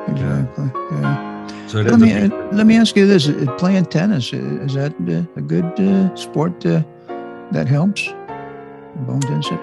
Exactly. 0.08 0.70
Yeah. 0.92 1.37
So 1.68 1.82
Let 1.82 2.00
me 2.00 2.12
up 2.14 2.32
uh, 2.32 2.48
let 2.56 2.66
me 2.66 2.76
ask 2.76 2.96
you 2.96 3.06
this: 3.06 3.28
uh, 3.28 3.54
Playing 3.58 3.84
tennis 3.86 4.32
uh, 4.32 4.38
is 4.64 4.72
that 4.74 4.94
uh, 5.06 5.22
a 5.36 5.42
good 5.42 5.78
uh, 5.78 6.14
sport 6.16 6.64
uh, 6.64 6.82
that 7.52 7.66
helps 7.68 8.08
bone 9.06 9.20
density? 9.20 9.58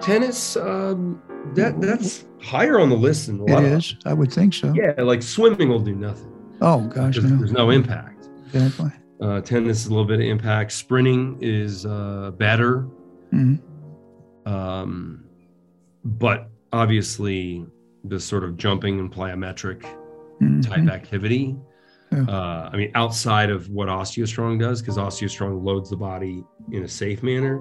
tennis 0.00 0.56
um, 0.56 1.22
that 1.54 1.80
that's 1.80 2.26
higher 2.42 2.78
on 2.80 2.90
the 2.90 2.96
list 2.96 3.26
than 3.28 3.38
a 3.40 3.44
It 3.44 3.50
lot 3.50 3.64
of. 3.64 3.84
I 4.04 4.12
would 4.12 4.32
think 4.32 4.52
so. 4.52 4.74
yeah 4.74 4.92
like 5.00 5.22
swimming 5.22 5.68
will 5.68 5.78
do 5.78 5.94
nothing 5.94 6.30
Oh 6.60 6.80
gosh, 6.88 7.16
no. 7.18 7.36
there's 7.36 7.52
no 7.52 7.70
impact 7.70 8.28
Exactly. 8.52 8.90
uh, 9.22 9.40
tennis 9.42 9.78
is 9.82 9.86
a 9.86 9.90
little 9.90 10.04
bit 10.04 10.18
of 10.20 10.26
impact 10.26 10.72
sprinting 10.72 11.38
is 11.40 11.86
uh, 11.86 12.32
better 12.36 12.86
Mhm. 13.32 13.60
um, 14.46 15.24
but 16.04 16.50
obviously 16.72 17.64
the 18.04 18.18
sort 18.20 18.44
of 18.44 18.56
jumping 18.58 18.98
and 19.00 19.10
plyometric 19.12 19.86
type 20.62 20.80
Mhm. 20.80 20.90
activity 20.90 21.56
Yeah. 22.12 22.22
uh, 22.28 22.70
i 22.72 22.76
mean 22.76 22.90
outside 22.94 23.50
of 23.50 23.68
what 23.70 23.88
osteostrong 23.88 24.58
does 24.58 24.80
because 24.80 24.96
osteostrong 24.98 25.62
loads 25.64 25.90
the 25.90 25.96
body 25.96 26.44
in 26.72 26.82
a 26.84 26.88
safe 26.88 27.22
manner 27.22 27.60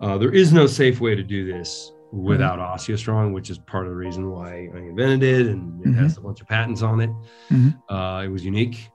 uh, 0.00 0.18
there 0.18 0.32
is 0.32 0.52
no 0.52 0.66
safe 0.66 1.00
way 1.00 1.14
to 1.14 1.22
do 1.22 1.40
this 1.52 1.92
without 2.12 2.58
osteostrong 2.58 3.32
which 3.32 3.48
is 3.50 3.58
part 3.58 3.84
of 3.86 3.90
the 3.92 3.96
reason 3.96 4.30
why 4.30 4.68
i 4.74 4.78
invented 4.78 5.22
it 5.22 5.46
and 5.52 5.62
it 5.86 5.94
has 5.94 6.18
a 6.18 6.20
bunch 6.20 6.40
of 6.40 6.46
patents 6.48 6.82
on 6.82 7.00
it 7.00 7.10
Mhm. 7.50 7.70
uh, 7.88 8.22
it 8.24 8.28
was 8.28 8.44
unique 8.44 8.88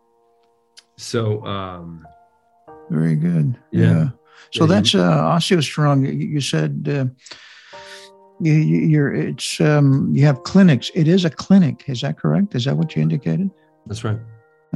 so 0.98 1.46
um, 1.46 2.06
Very 2.90 3.16
good. 3.16 3.58
Yeah. 3.72 3.82
Yeah. 3.82 4.10
So 4.52 4.64
Yeah, 4.64 4.68
that's 4.74 4.96
uh, 4.96 5.36
OsteoStrong. 5.36 5.98
You, 6.34 6.42
said 6.42 6.74
uh, 6.90 7.06
you- 8.40 8.54
you're 8.54 9.14
it's 9.14 9.60
um, 9.62 10.12
you 10.14 10.26
have 10.26 10.44
clinics. 10.44 10.92
It 10.96 11.08
is 11.08 11.26
a 11.26 11.30
clinic. 11.30 11.84
Is 11.88 12.02
that 12.02 12.18
correct? 12.18 12.56
Is 12.56 12.66
that 12.66 12.78
what 12.78 12.96
you 12.96 13.02
indicated? 13.02 13.50
that's 13.86 14.04
right 14.04 14.20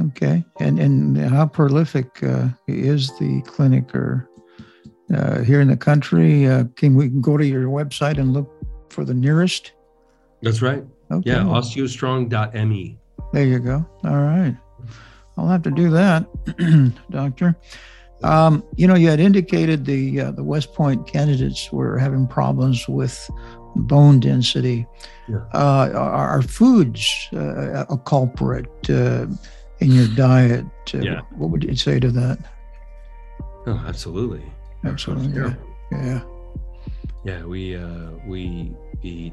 Okay. 0.00 0.42
And 0.60 0.78
and 0.78 1.18
how 1.18 1.46
prolific 1.46 2.22
uh, 2.22 2.48
is 2.66 3.08
the 3.18 3.42
clinic 3.42 3.94
or 3.94 4.28
uh, 5.14 5.42
here 5.42 5.60
in 5.60 5.68
the 5.68 5.76
country? 5.76 6.46
Uh, 6.46 6.64
can 6.76 6.94
we 6.94 7.08
go 7.08 7.36
to 7.36 7.44
your 7.46 7.66
website 7.68 8.18
and 8.18 8.32
look 8.32 8.50
for 8.90 9.04
the 9.04 9.14
nearest? 9.14 9.72
that's 10.42 10.60
right 10.62 10.82
Okay. 11.10 11.30
yeah 11.30 11.42
osteostrong.me 11.44 12.98
There 13.32 13.44
you 13.44 13.58
go. 13.60 13.86
All 14.04 14.16
right. 14.22 14.56
I'll 15.36 15.48
have 15.48 15.62
to 15.62 15.70
do 15.70 15.88
that, 15.90 16.26
doctor. 17.10 17.56
Um, 18.24 18.64
you 18.76 18.86
know, 18.86 18.94
you 18.94 19.08
had 19.08 19.20
indicated 19.20 19.84
the 19.84 20.20
uh, 20.20 20.30
the 20.32 20.44
West 20.44 20.74
Point 20.74 21.06
candidates 21.06 21.72
were 21.72 21.98
having 21.98 22.26
problems 22.26 22.88
with 22.88 23.30
bone 23.74 24.20
density. 24.20 24.86
Yeah. 25.28 25.44
Uh, 25.54 25.90
are, 25.94 26.28
are 26.28 26.42
foods 26.42 27.28
uh, 27.32 27.84
a 27.88 27.98
culprit 27.98 28.68
uh, 28.90 29.26
in 29.80 29.90
your 29.92 30.08
diet? 30.08 30.66
Uh, 30.94 30.98
Yeah. 30.98 31.20
What 31.36 31.50
would 31.50 31.64
you 31.64 31.76
say 31.76 32.00
to 32.00 32.10
that? 32.10 32.38
oh 33.64 33.84
absolutely 33.86 34.42
Absolutely. 34.84 35.40
Yeah. 35.40 35.54
Yeah. 35.92 36.20
Yeah, 37.24 37.44
we 37.44 37.76
uh, 37.76 38.10
we 38.26 38.74
eat 39.02 39.32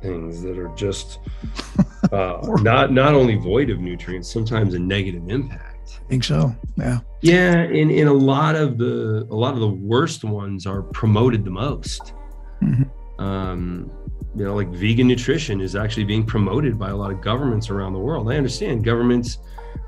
things 0.00 0.42
that 0.42 0.58
are 0.58 0.74
just 0.74 1.18
uh, 2.12 2.40
not 2.62 2.92
not 2.92 3.14
only 3.14 3.36
void 3.36 3.68
of 3.68 3.80
nutrients, 3.80 4.32
sometimes 4.32 4.74
a 4.74 4.78
negative 4.78 5.28
impact. 5.28 5.77
I 6.04 6.08
think 6.08 6.24
so. 6.24 6.54
Yeah. 6.76 6.98
Yeah, 7.20 7.54
and, 7.58 7.90
and 7.90 8.08
a 8.08 8.12
lot 8.12 8.54
of 8.54 8.78
the 8.78 9.26
a 9.30 9.34
lot 9.34 9.54
of 9.54 9.60
the 9.60 9.68
worst 9.68 10.24
ones 10.24 10.66
are 10.66 10.82
promoted 10.82 11.44
the 11.44 11.50
most. 11.50 12.14
Mhm. 12.62 12.88
Um, 13.18 13.90
you 14.36 14.44
know, 14.44 14.54
like 14.54 14.68
vegan 14.68 15.08
nutrition 15.08 15.60
is 15.60 15.74
actually 15.74 16.04
being 16.04 16.24
promoted 16.24 16.78
by 16.78 16.90
a 16.90 16.96
lot 16.96 17.10
of 17.10 17.20
governments 17.20 17.70
around 17.70 17.92
the 17.92 17.98
world. 17.98 18.30
I 18.30 18.36
understand 18.36 18.84
governments 18.84 19.38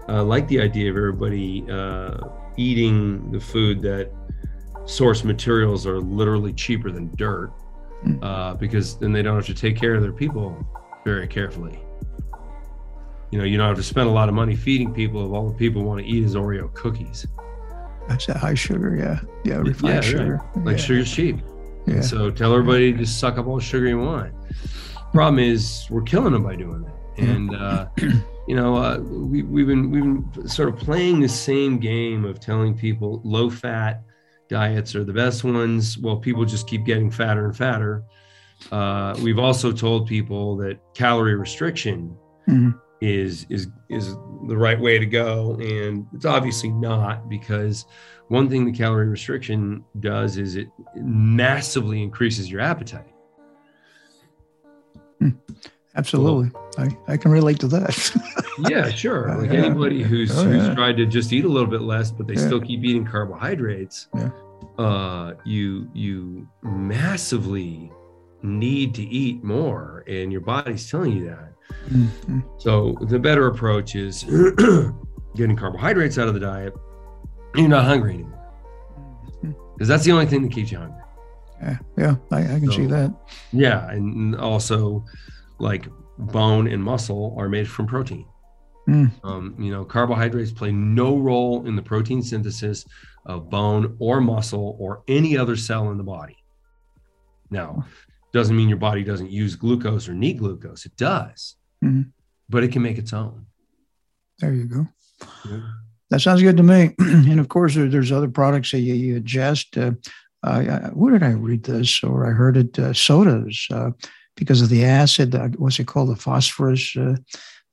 uh, 0.09 0.25
like 0.25 0.49
the 0.49 0.61
idea 0.61 0.91
of 0.91 0.97
everybody 0.97 1.65
uh, 1.71 2.17
eating 2.57 3.31
the 3.31 3.39
food 3.41 3.81
that 3.83 4.11
source 4.87 5.23
materials 5.23 5.87
are 5.87 6.01
literally 6.01 6.53
cheaper 6.53 6.91
than 6.91 7.11
dirt, 7.17 7.53
Mm. 8.05 8.19
uh, 8.23 8.55
because 8.55 8.97
then 8.99 9.13
they 9.13 9.21
don't 9.23 9.37
have 9.37 9.47
to 9.47 9.55
take 9.55 9.77
care 9.77 9.95
of 9.95 10.01
their 10.01 10.11
people 10.13 10.57
very 11.05 11.29
carefully. 11.29 11.79
You 13.31 13.39
know, 13.39 13.45
you 13.45 13.57
don't 13.57 13.69
have 13.69 13.77
to 13.77 13.83
spend 13.83 14.09
a 14.09 14.13
lot 14.13 14.29
of 14.29 14.35
money 14.35 14.57
feeding 14.57 14.93
people 14.93 15.25
if 15.25 15.33
all 15.33 15.49
the 15.49 15.55
people 15.55 15.83
want 15.85 16.01
to 16.01 16.07
eat 16.07 16.25
is 16.25 16.35
Oreo 16.35 16.73
cookies. 16.75 17.27
That's 18.09 18.29
a 18.29 18.37
high 18.37 18.55
sugar. 18.55 18.97
Yeah. 18.97 19.21
Yeah. 19.45 19.59
Refined 19.59 19.89
Yeah, 19.89 19.95
right. 19.97 20.05
sugar. 20.05 20.41
Like 20.57 20.77
yeah. 20.79 20.83
sugar's 20.83 21.13
cheap. 21.13 21.37
Yeah. 21.87 21.95
And 21.95 22.05
so 22.05 22.31
tell 22.31 22.53
everybody 22.53 22.93
to 22.93 22.99
just 22.99 23.21
suck 23.21 23.39
up 23.39 23.47
all 23.47 23.57
the 23.57 23.63
sugar 23.63 23.87
you 23.87 24.01
want. 24.01 24.33
Problem 25.13 25.39
is, 25.39 25.87
we're 25.91 26.03
killing 26.03 26.33
them 26.33 26.43
by 26.43 26.57
doing 26.57 26.83
that. 26.83 26.95
And 27.19 27.55
uh, 27.55 27.87
you 28.49 28.57
know, 28.57 28.77
uh, 28.77 28.99
we, 28.99 29.43
we've 29.43 29.67
been 29.67 29.91
we've 29.91 30.03
been 30.35 30.49
sort 30.49 30.69
of 30.69 30.77
playing 30.79 31.21
the 31.21 31.29
same 31.29 31.79
game 31.79 32.25
of 32.25 32.41
telling 32.41 32.77
people 32.77 33.21
low 33.25 33.49
fat 33.51 34.03
diets 34.49 34.95
are 34.97 35.05
the 35.05 35.13
best 35.13 35.45
ones. 35.45 35.97
Well, 35.99 36.17
people 36.17 36.45
just 36.45 36.67
keep 36.67 36.85
getting 36.85 37.11
fatter 37.11 37.45
and 37.45 37.57
fatter. 37.57 38.03
Uh, 38.73 39.17
we've 39.23 39.39
also 39.39 39.71
told 39.73 40.07
people 40.09 40.57
that 40.59 40.79
calorie 40.95 41.35
restriction 41.37 42.17
Mhm. 42.49 42.75
Is 43.01 43.47
is 43.49 43.69
is 43.89 44.15
the 44.47 44.57
right 44.57 44.79
way 44.81 44.99
to 44.99 45.07
go, 45.07 45.55
and 45.61 46.07
it's 46.15 46.25
obviously 46.27 46.71
not 46.71 47.29
because 47.29 47.87
one 48.29 48.49
thing 48.49 48.65
the 48.65 48.73
calorie 48.73 49.09
restriction 49.09 49.85
does 50.01 50.37
is 50.37 50.57
it 50.57 50.69
massively 50.97 52.03
increases 52.03 52.51
your 52.51 52.61
appetite. 52.61 53.07
Absolutely. 55.97 56.51
I, 56.79 56.89
I 57.09 57.17
can 57.17 57.31
relate 57.31 57.59
to 57.61 57.69
that. 57.69 58.17
Yeah, 58.69 58.91
sure. 58.91 59.35
Like 59.39 59.51
Yeah. 59.53 59.65
anybody 59.65 60.03
who's 60.03 60.37
Oh, 60.37 60.45
who's 60.45 60.67
yeah. 60.67 60.75
tried 60.75 60.99
to 60.99 61.07
just 61.07 61.33
eat 61.33 61.47
a 61.47 61.49
little 61.49 61.69
bit 61.71 61.81
less, 61.81 62.11
but 62.11 62.27
they 62.27 62.35
Yeah. 62.35 62.47
still 62.47 62.61
keep 62.61 62.85
eating 62.85 63.07
carbohydrates. 63.07 64.09
Yeah. 64.15 64.29
Uh, 64.79 65.33
you 65.47 65.89
you 65.95 66.47
massively 66.63 67.91
need 68.43 68.95
to 68.97 69.03
eat 69.03 69.43
more, 69.43 70.05
and 70.07 70.31
your 70.31 70.43
body's 70.43 70.91
telling 70.91 71.13
you 71.13 71.25
that. 71.27 71.50
Mhm. 71.89 72.45
So 72.61 72.97
the 73.09 73.19
better 73.19 73.47
approach 73.47 73.95
is 73.95 74.25
getting 75.37 75.57
carbohydrates 75.57 76.19
out 76.19 76.29
of 76.29 76.35
the 76.35 76.41
diet. 76.41 76.75
You're 77.55 77.69
not 77.69 77.85
hungry 77.85 78.15
anymore 78.15 78.41
because 79.81 79.89
that's 79.89 80.05
the 80.05 80.13
only 80.13 80.27
thing 80.27 80.43
that 80.43 80.53
keeps 80.53 80.71
you 80.71 80.77
hungry. 80.77 81.03
Yeah, 81.63 81.79
yeah, 81.97 82.17
I, 82.31 82.41
I 82.41 82.61
can 82.61 82.71
see 82.71 82.85
that. 82.85 83.15
Yeah, 83.51 83.91
and 83.91 84.37
also 84.37 85.07
like 85.59 85.89
bone 86.19 86.67
and 86.69 86.85
muscle 86.85 87.35
are 87.39 87.49
made 87.49 87.67
from 87.67 87.87
protein. 87.87 88.27
Mm. 88.87 89.11
Um, 89.25 89.55
you 89.59 89.73
know, 89.73 89.85
carbohydrates 89.85 90.53
play 90.53 90.71
no 90.71 91.17
role 91.17 91.67
in 91.67 91.77
the 91.77 91.83
protein 91.83 92.23
synthesis 92.23 92.85
of 93.25 93.49
bone 93.49 93.97
or 93.99 94.21
muscle 94.21 94.77
or 94.79 95.03
any 95.09 95.39
other 95.39 95.57
cell 95.57 95.91
in 95.91 95.97
the 95.97 96.05
body. 96.05 96.37
Now, 97.51 97.87
doesn't 98.35 98.55
mean 98.55 98.69
your 98.69 98.79
body 98.79 99.03
doesn't 99.03 99.31
use 99.31 99.57
glucose 99.57 100.11
or 100.11 100.15
need 100.15 100.39
glucose. 100.39 100.85
It 100.85 100.97
does, 100.97 101.57
mm-hmm. 101.85 102.03
but 102.49 102.65
it 102.65 102.73
can 102.73 102.83
make 102.83 102.99
its 102.99 103.13
own. 103.13 103.47
There 104.39 104.53
you 104.53 104.65
go. 104.65 104.87
Yeah. 105.49 105.61
That 106.11 106.21
sounds 106.21 106.43
good 106.43 106.57
to 106.57 106.63
me. 106.63 106.95
and 106.99 107.41
of 107.41 107.49
course, 107.49 107.75
there, 107.75 107.89
there's 107.89 108.13
other 108.13 108.29
products 108.29 108.73
that 108.73 108.81
you, 108.81 108.95
you 108.95 109.17
adjust. 109.17 109.77
Uh, 109.77 109.93
uh, 110.43 110.89
where 110.91 111.13
did 111.13 111.23
I 111.23 111.33
read 111.33 111.65
this 111.65 112.03
or 112.03 112.27
I 112.27 112.31
heard 112.31 112.57
it? 112.57 112.79
Uh, 112.79 112.93
sodas, 112.93 113.67
uh, 113.71 113.91
because 114.37 114.63
of 114.63 114.71
the 114.71 114.85
acid, 114.85 115.35
uh, 115.35 115.49
what's 115.57 115.79
it 115.79 115.87
called? 115.87 116.11
The 116.11 116.17
phosphorus. 116.17 116.97
Uh, 116.97 117.17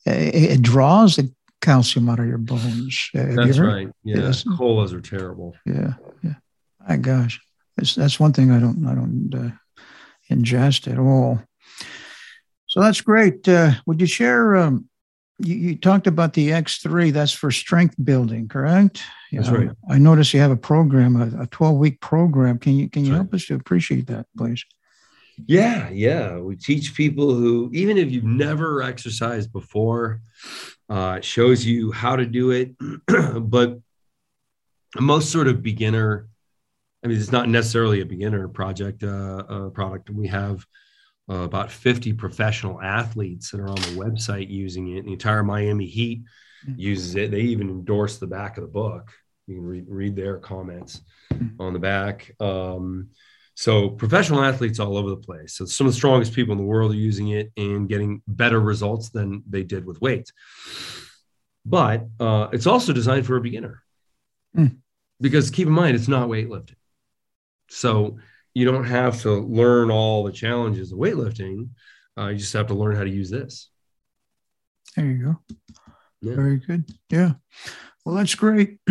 it, 0.05 0.51
it, 0.51 0.61
draws 0.61 1.15
the 1.15 1.31
calcium 1.61 2.09
out 2.09 2.19
of 2.19 2.27
your 2.27 2.37
bones. 2.37 3.09
that's 3.13 3.59
right. 3.59 3.89
Yeah. 4.03 4.31
Colas 4.57 4.93
are 4.93 5.01
terrible. 5.01 5.55
Yeah. 5.65 5.93
Yeah. 6.23 6.35
My 6.87 6.97
gosh. 6.97 7.41
That's, 7.75 7.95
that's 7.95 8.19
one 8.19 8.33
thing 8.33 8.51
I 8.51 8.59
don't, 8.59 8.85
I 8.87 8.95
don't 8.95 9.53
ingest 10.31 10.91
at 10.91 10.97
all. 10.97 11.41
So 12.67 12.81
that's 12.81 13.01
great. 13.01 13.47
would 13.85 14.01
you 14.01 14.07
share 14.07 14.55
um, 14.57 14.89
you, 15.39 15.55
you, 15.55 15.77
talked 15.77 16.07
about 16.07 16.33
the 16.33 16.49
X3. 16.49 17.11
That's 17.13 17.31
for 17.31 17.51
strength 17.51 17.95
building, 18.03 18.47
correct? 18.47 19.03
That's 19.31 19.49
right. 19.49 19.69
I 19.89 19.97
noticed 19.97 20.33
you 20.33 20.39
have 20.39 20.51
a 20.51 20.57
program, 20.57 21.15
a, 21.15 21.43
a 21.43 21.47
12 21.47 21.77
week 21.77 22.01
program. 22.01 22.57
Can 22.57 22.77
you 22.77 22.89
can 22.89 23.05
you 23.05 23.13
help 23.13 23.33
us 23.33 23.45
to 23.47 23.55
appreciate 23.55 24.07
that, 24.07 24.25
please? 24.37 24.65
Yeah, 25.45 25.89
yeah. 25.89 26.37
We 26.39 26.55
teach 26.55 26.95
people 26.95 27.33
who, 27.33 27.69
even 27.73 27.97
if 27.97 28.11
you've 28.11 28.23
never 28.23 28.81
exercised 28.81 29.53
before, 29.53 30.21
uh, 30.89 31.21
shows 31.21 31.63
you 31.63 31.91
how 31.91 32.15
to 32.15 32.25
do 32.25 32.51
it. 32.51 32.75
but 33.49 33.79
most 34.99 35.31
sort 35.31 35.47
of 35.47 35.61
beginner, 35.61 36.27
I 37.03 37.07
mean, 37.07 37.17
it's 37.17 37.31
not 37.31 37.49
necessarily 37.49 38.01
a 38.01 38.05
beginner 38.05 38.47
project, 38.47 39.03
uh, 39.03 39.43
uh, 39.47 39.69
product. 39.69 40.09
We 40.09 40.27
have 40.27 40.65
uh, 41.29 41.35
about 41.35 41.71
50 41.71 42.13
professional 42.13 42.81
athletes 42.81 43.51
that 43.51 43.59
are 43.59 43.69
on 43.69 43.75
the 43.75 43.97
website 43.97 44.49
using 44.49 44.95
it. 44.95 45.05
The 45.05 45.13
entire 45.13 45.43
Miami 45.43 45.85
Heat 45.85 46.23
mm-hmm. 46.65 46.79
uses 46.79 47.15
it. 47.15 47.31
They 47.31 47.41
even 47.41 47.69
endorse 47.69 48.17
the 48.17 48.27
back 48.27 48.57
of 48.57 48.61
the 48.61 48.69
book. 48.69 49.11
You 49.45 49.55
can 49.55 49.65
read, 49.65 49.85
read 49.87 50.15
their 50.15 50.37
comments 50.37 51.01
mm-hmm. 51.33 51.61
on 51.61 51.73
the 51.73 51.79
back. 51.79 52.31
Um, 52.39 53.09
so 53.55 53.89
professional 53.89 54.43
athletes 54.43 54.79
all 54.79 54.97
over 54.97 55.09
the 55.09 55.17
place. 55.17 55.53
So 55.55 55.65
some 55.65 55.87
of 55.87 55.93
the 55.93 55.97
strongest 55.97 56.33
people 56.33 56.51
in 56.51 56.59
the 56.59 56.63
world 56.63 56.91
are 56.91 56.95
using 56.95 57.29
it 57.29 57.51
and 57.57 57.89
getting 57.89 58.21
better 58.27 58.59
results 58.59 59.09
than 59.09 59.43
they 59.49 59.63
did 59.63 59.85
with 59.85 59.99
weights. 59.99 60.31
But 61.65 62.07
uh, 62.19 62.49
it's 62.53 62.67
also 62.67 62.93
designed 62.93 63.25
for 63.25 63.35
a 63.35 63.41
beginner 63.41 63.83
mm. 64.55 64.77
because 65.19 65.49
keep 65.49 65.67
in 65.67 65.73
mind 65.73 65.95
it's 65.95 66.07
not 66.07 66.29
weightlifting. 66.29 66.75
So 67.69 68.19
you 68.57 68.65
don't 68.65 68.85
have 68.85 69.21
to 69.21 69.33
learn 69.33 69.91
all 69.91 70.23
the 70.23 70.31
challenges 70.31 70.91
of 70.91 70.97
weightlifting. 70.97 71.69
Uh, 72.17 72.29
you 72.29 72.39
just 72.39 72.53
have 72.53 72.65
to 72.65 72.73
learn 72.73 72.95
how 72.95 73.03
to 73.03 73.09
use 73.09 73.29
this. 73.29 73.69
There 74.95 75.05
you 75.05 75.23
go. 75.23 75.55
Yeah. 76.21 76.35
Very 76.35 76.57
good. 76.57 76.85
Yeah. 77.11 77.33
Well, 78.03 78.15
that's 78.15 78.33
great. 78.33 78.79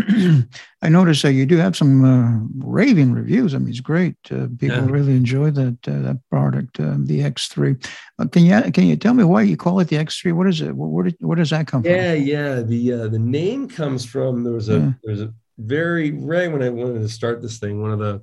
I 0.83 0.88
noticed 0.88 1.22
that 1.22 1.33
you 1.33 1.46
do 1.46 1.57
have 1.57 1.74
some 1.74 2.05
uh, 2.05 2.46
raving 2.64 3.12
reviews. 3.12 3.57
I 3.57 3.59
mean, 3.59 3.70
it's 3.70 3.81
great. 3.81 4.14
Uh, 4.31 4.46
people 4.57 4.76
yeah. 4.76 4.87
really 4.88 5.16
enjoy 5.16 5.50
that 5.50 5.79
uh, 5.88 5.98
that 6.02 6.20
product, 6.31 6.79
uh, 6.79 6.94
the 6.98 7.22
X3. 7.22 7.85
Uh, 8.20 8.29
can 8.29 8.44
you 8.44 8.70
can 8.70 8.85
you 8.85 8.94
tell 8.94 9.14
me 9.14 9.24
why 9.24 9.42
you 9.42 9.57
call 9.57 9.81
it 9.81 9.88
the 9.88 9.96
X3? 9.96 10.33
What 10.33 10.46
is 10.46 10.61
it? 10.61 10.76
Where, 10.76 11.05
did, 11.05 11.16
where 11.18 11.35
does 11.35 11.50
that 11.50 11.66
come 11.66 11.83
yeah, 11.85 12.12
from? 12.12 12.22
Yeah, 12.22 12.55
yeah. 12.55 12.61
The 12.61 12.92
uh, 12.92 13.09
the 13.09 13.18
name 13.18 13.68
comes 13.68 14.05
from 14.05 14.44
there 14.44 14.52
was 14.52 14.68
a 14.68 14.79
yeah. 14.79 14.92
there's 15.02 15.22
a 15.22 15.35
very 15.59 16.12
right 16.12 16.52
when 16.52 16.62
I 16.62 16.68
wanted 16.68 17.00
to 17.00 17.09
start 17.09 17.42
this 17.42 17.59
thing. 17.59 17.83
One 17.83 17.90
of 17.90 17.98
the 17.98 18.22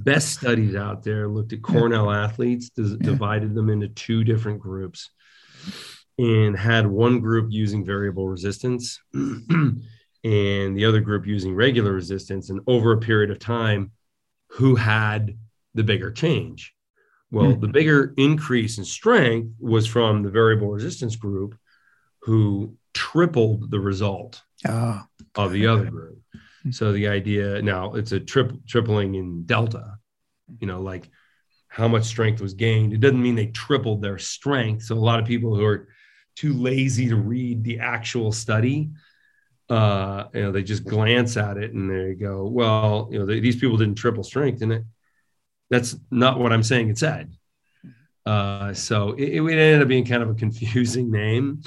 best 0.00 0.34
studies 0.34 0.74
out 0.74 1.02
there 1.02 1.28
looked 1.28 1.52
at 1.52 1.62
Cornell 1.62 2.10
athletes, 2.10 2.70
divided 2.70 3.54
them 3.54 3.70
into 3.70 3.88
two 3.88 4.24
different 4.24 4.60
groups, 4.60 5.10
and 6.18 6.56
had 6.56 6.86
one 6.86 7.20
group 7.20 7.48
using 7.50 7.84
variable 7.84 8.28
resistance 8.28 9.00
and 9.14 9.82
the 10.24 10.84
other 10.84 11.00
group 11.00 11.26
using 11.26 11.54
regular 11.54 11.92
resistance. 11.92 12.50
And 12.50 12.60
over 12.66 12.92
a 12.92 12.98
period 12.98 13.30
of 13.30 13.38
time, 13.38 13.92
who 14.48 14.76
had 14.76 15.36
the 15.74 15.82
bigger 15.82 16.10
change? 16.10 16.72
Well, 17.30 17.52
mm-hmm. 17.52 17.60
the 17.60 17.68
bigger 17.68 18.14
increase 18.16 18.78
in 18.78 18.84
strength 18.84 19.54
was 19.58 19.86
from 19.86 20.22
the 20.22 20.30
variable 20.30 20.70
resistance 20.70 21.16
group, 21.16 21.58
who 22.20 22.76
tripled 22.92 23.70
the 23.70 23.80
result 23.80 24.42
oh, 24.66 25.02
of 25.34 25.52
the 25.52 25.66
other 25.66 25.86
group. 25.86 26.13
So 26.70 26.92
the 26.92 27.08
idea 27.08 27.60
now 27.62 27.94
it's 27.94 28.12
a 28.12 28.20
trip, 28.20 28.52
tripling 28.66 29.14
in 29.14 29.44
delta, 29.44 29.98
you 30.60 30.66
know, 30.66 30.80
like 30.80 31.10
how 31.68 31.88
much 31.88 32.04
strength 32.04 32.40
was 32.40 32.54
gained. 32.54 32.92
It 32.92 33.00
doesn't 33.00 33.20
mean 33.20 33.34
they 33.34 33.48
tripled 33.48 34.00
their 34.00 34.18
strength. 34.18 34.84
So 34.84 34.94
a 34.94 34.96
lot 34.96 35.20
of 35.20 35.26
people 35.26 35.54
who 35.54 35.64
are 35.64 35.88
too 36.36 36.54
lazy 36.54 37.08
to 37.08 37.16
read 37.16 37.64
the 37.64 37.80
actual 37.80 38.32
study, 38.32 38.90
uh, 39.68 40.24
you 40.32 40.42
know, 40.42 40.52
they 40.52 40.62
just 40.62 40.84
glance 40.84 41.36
at 41.36 41.56
it 41.56 41.72
and 41.72 41.90
they 41.90 42.14
go, 42.14 42.46
well, 42.46 43.08
you 43.10 43.18
know, 43.18 43.26
they, 43.26 43.40
these 43.40 43.56
people 43.56 43.76
didn't 43.76 43.96
triple 43.96 44.24
strength, 44.24 44.62
and 44.62 44.72
it 44.72 44.84
that's 45.70 45.96
not 46.10 46.38
what 46.38 46.52
I'm 46.52 46.62
saying. 46.62 46.90
It 46.90 46.98
said. 46.98 47.32
Uh, 48.26 48.72
so 48.72 49.12
it, 49.12 49.40
it 49.42 49.58
ended 49.58 49.82
up 49.82 49.88
being 49.88 50.04
kind 50.06 50.22
of 50.22 50.30
a 50.30 50.34
confusing 50.34 51.10
name. 51.10 51.62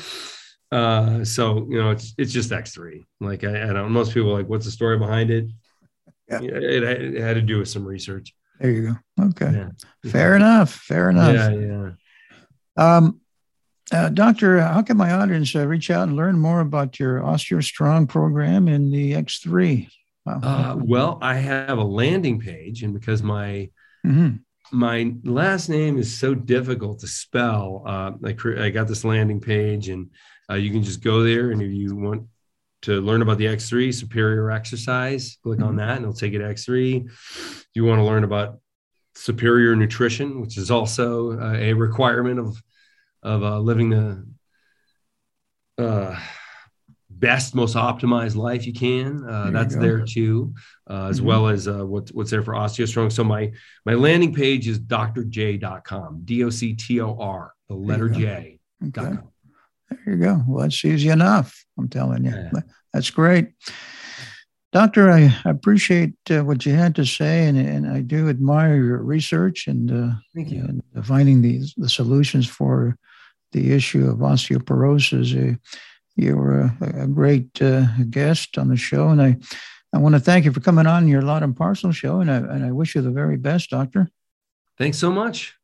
Uh, 0.71 1.23
so 1.23 1.67
you 1.69 1.82
know, 1.82 1.91
it's 1.91 2.13
it's 2.17 2.32
just 2.32 2.51
X 2.51 2.73
three. 2.73 3.06
Like 3.19 3.43
I, 3.43 3.69
I, 3.69 3.73
don't. 3.73 3.91
Most 3.91 4.13
people 4.13 4.34
like, 4.34 4.47
what's 4.47 4.65
the 4.65 4.71
story 4.71 4.97
behind 4.97 5.32
it? 5.32 5.49
Yeah, 6.30 6.41
it, 6.41 6.84
it, 6.84 7.21
had 7.21 7.36
to 7.36 7.41
do 7.41 7.60
with 7.60 7.69
some 7.69 7.86
research. 7.86 8.34
There 8.60 8.71
you 8.71 8.97
go. 9.17 9.25
Okay, 9.27 9.51
yeah. 9.51 10.12
fair 10.12 10.36
enough. 10.36 10.73
Fair 10.73 11.10
enough. 11.10 11.34
Yeah, 11.34 11.91
yeah. 12.75 12.97
Um, 12.97 13.21
uh, 13.91 14.10
doctor, 14.10 14.60
how 14.60 14.82
can 14.82 14.97
my 14.97 15.12
audience 15.12 15.56
uh, 15.56 15.65
reach 15.65 15.89
out 15.89 16.10
and 16.10 16.17
learn 16.17 16.38
more 16.38 16.60
about 16.60 16.99
your 16.99 17.21
OsteoStrong 17.21 18.10
program 18.10 18.67
in 18.67 18.91
the 18.91 19.13
X3? 19.13 19.88
Wow. 20.25 20.39
Uh, 20.43 20.75
well, 20.84 21.17
I 21.21 21.36
have 21.36 21.77
a 21.77 21.84
landing 21.84 22.39
page, 22.39 22.84
and 22.84 22.93
because 22.93 23.23
my 23.23 23.69
mm-hmm. 24.06 24.36
my 24.73 25.13
last 25.23 25.69
name 25.69 25.97
is 25.97 26.17
so 26.17 26.36
difficult 26.36 26.99
to 26.99 27.08
spell, 27.08 27.84
uh, 27.86 28.12
I, 28.25 28.36
I 28.65 28.69
got 28.69 28.89
this 28.89 29.06
landing 29.06 29.39
page, 29.39 29.88
and 29.88 30.10
uh, 30.49 30.55
you 30.55 30.71
can 30.71 30.83
just 30.83 31.03
go 31.03 31.23
there, 31.23 31.51
and 31.51 31.62
if 31.62 31.71
you 31.71 31.95
want 31.95 32.27
to 32.83 33.01
learn 33.01 33.21
about 33.21 33.38
the 33.38 33.45
X3 33.45 33.93
superior 33.93 34.51
exercise, 34.51 35.38
click 35.43 35.60
mm-hmm. 35.60 35.67
on 35.67 35.75
that, 35.77 35.97
and 35.97 36.03
it'll 36.03 36.13
take 36.13 36.33
you 36.33 36.39
to 36.39 36.45
X3. 36.45 37.05
If 37.05 37.67
you 37.73 37.86
want 37.86 37.99
to 37.99 38.03
learn 38.03 38.23
about 38.23 38.60
superior 39.15 39.75
nutrition, 39.75 40.41
which 40.41 40.57
is 40.57 40.69
also 40.69 41.39
uh, 41.39 41.53
a 41.53 41.73
requirement 41.73 42.39
of 42.39 42.62
of 43.23 43.43
uh, 43.43 43.60
living 43.60 43.89
the 43.89 44.25
uh, 45.77 46.17
best, 47.10 47.55
most 47.55 47.75
optimized 47.75 48.36
life 48.36 48.65
you 48.65 48.73
can. 48.73 49.23
Uh, 49.27 49.43
there 49.43 49.51
that's 49.51 49.75
you 49.75 49.81
there 49.81 50.05
too, 50.05 50.53
uh, 50.89 51.07
as 51.07 51.17
mm-hmm. 51.17 51.27
well 51.27 51.47
as 51.47 51.67
uh, 51.67 51.86
what, 51.86 52.10
what's 52.10 52.31
there 52.31 52.43
for 52.43 52.53
OsteoStrong. 52.53 53.12
So 53.12 53.23
my 53.23 53.51
my 53.86 53.93
landing 53.93 54.33
page 54.33 54.67
is 54.67 54.79
doctorj.com, 54.79 56.21
D 56.23 56.43
O 56.43 56.49
C 56.49 56.73
T 56.73 57.01
O 57.01 57.17
R, 57.19 57.53
the 57.67 57.75
letter 57.75 58.10
J. 58.10 58.60
Okay. 58.88 59.17
There 59.89 60.15
you 60.15 60.17
go. 60.17 60.41
Well, 60.47 60.63
that's 60.63 60.84
easy 60.84 61.10
enough. 61.10 61.65
I'm 61.78 61.89
telling 61.89 62.26
you. 62.26 62.32
Yeah. 62.32 62.62
That's 62.93 63.10
great. 63.10 63.50
Doctor, 64.73 65.10
I 65.10 65.34
appreciate 65.45 66.13
uh, 66.30 66.43
what 66.43 66.65
you 66.65 66.73
had 66.73 66.95
to 66.95 67.06
say, 67.06 67.47
and, 67.47 67.58
and 67.58 67.88
I 67.89 68.02
do 68.02 68.30
admire 68.30 68.76
your 68.76 68.97
research 68.97 69.67
and, 69.67 69.89
uh, 69.91 70.15
Thank 70.36 70.52
you. 70.52 70.65
and 70.65 71.06
finding 71.06 71.41
these 71.41 71.73
the 71.78 71.88
solutions 71.88 72.47
for 72.47 72.97
the 73.54 73.71
issue 73.71 74.10
of 74.10 74.17
osteoporosis. 74.17 75.54
Uh, 75.54 75.58
you 76.15 76.36
were 76.36 76.71
a, 76.82 77.04
a 77.04 77.08
great 77.08 77.62
uh, 77.62 77.86
guest 78.10 78.58
on 78.58 78.67
the 78.67 78.76
show, 78.76 79.08
and 79.08 79.21
I, 79.21 79.38
I 79.93 80.00
want 80.00 80.15
to 80.15 80.19
thank 80.19 80.43
you 80.43 80.52
for 80.52 80.60
coming 80.60 80.86
on 80.86 81.08
your 81.08 81.21
Lot 81.21 81.43
and 81.43 81.56
Parcel 81.56 81.91
show, 81.91 82.19
and 82.19 82.30
I, 82.30 82.38
and 82.38 82.65
I 82.65 82.71
wish 82.71 82.93
you 82.93 83.02
the 83.02 83.12
very 83.12 83.38
best, 83.38 83.69
Doctor. 83.69 84.10
Thanks 84.78 84.97
so 84.97 85.12
much. 85.12 85.57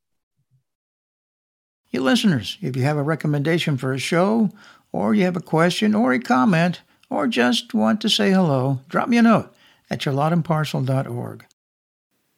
Listeners, 2.02 2.58
if 2.62 2.76
you 2.76 2.84
have 2.84 2.98
a 2.98 3.04
recommendation 3.04 3.78
for 3.78 3.94
a 3.94 4.00
show, 4.00 4.50
or 4.92 5.14
you 5.14 5.24
have 5.26 5.38
a 5.38 5.42
question 5.42 5.94
or 5.94 6.14
a 6.14 6.20
comment, 6.20 6.82
or 7.10 7.28
just 7.28 7.74
want 7.74 8.02
to 8.02 8.10
say 8.10 8.32
hello, 8.32 8.80
drop 8.90 9.08
me 9.08 9.18
a 9.18 9.22
note 9.22 9.54
at 9.90 10.00
yourlotandparcel.org. 10.00 11.46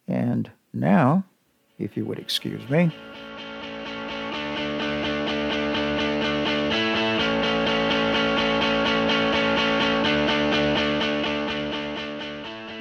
And 0.06 0.50
now, 0.72 1.24
if 1.78 1.96
you 1.96 2.04
would 2.04 2.18
excuse 2.18 2.68
me. 2.68 2.92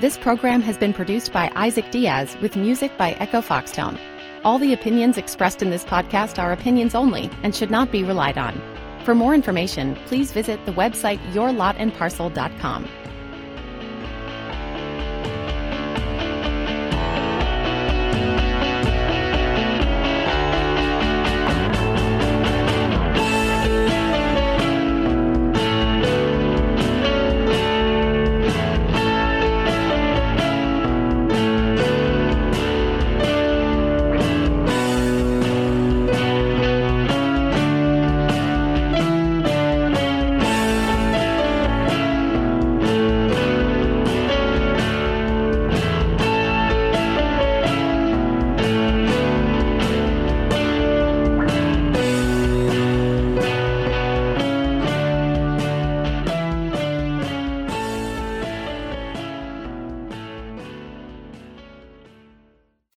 This 0.02 0.18
program 0.18 0.62
has 0.62 0.78
been 0.78 0.94
produced 0.94 1.32
by 1.32 1.52
Isaac 1.56 1.90
Diaz 1.90 2.36
with 2.42 2.56
music 2.56 2.96
by 2.98 3.14
Echo 3.14 3.42
Foxtone. 3.42 3.98
All 4.46 4.60
the 4.60 4.74
opinions 4.74 5.18
expressed 5.18 5.64
in 5.64 5.72
this 5.72 5.84
podcast 5.84 6.38
are 6.38 6.52
opinions 6.52 6.94
only 6.94 7.32
and 7.42 7.56
should 7.56 7.72
not 7.72 7.92
be 7.92 8.04
relied 8.04 8.38
on. 8.38 8.62
For 9.04 9.16
more 9.16 9.34
information, 9.34 9.96
please 10.06 10.32
visit 10.32 10.64
the 10.68 10.72
website 10.74 11.18
yourlotandparcel.com. 11.34 12.88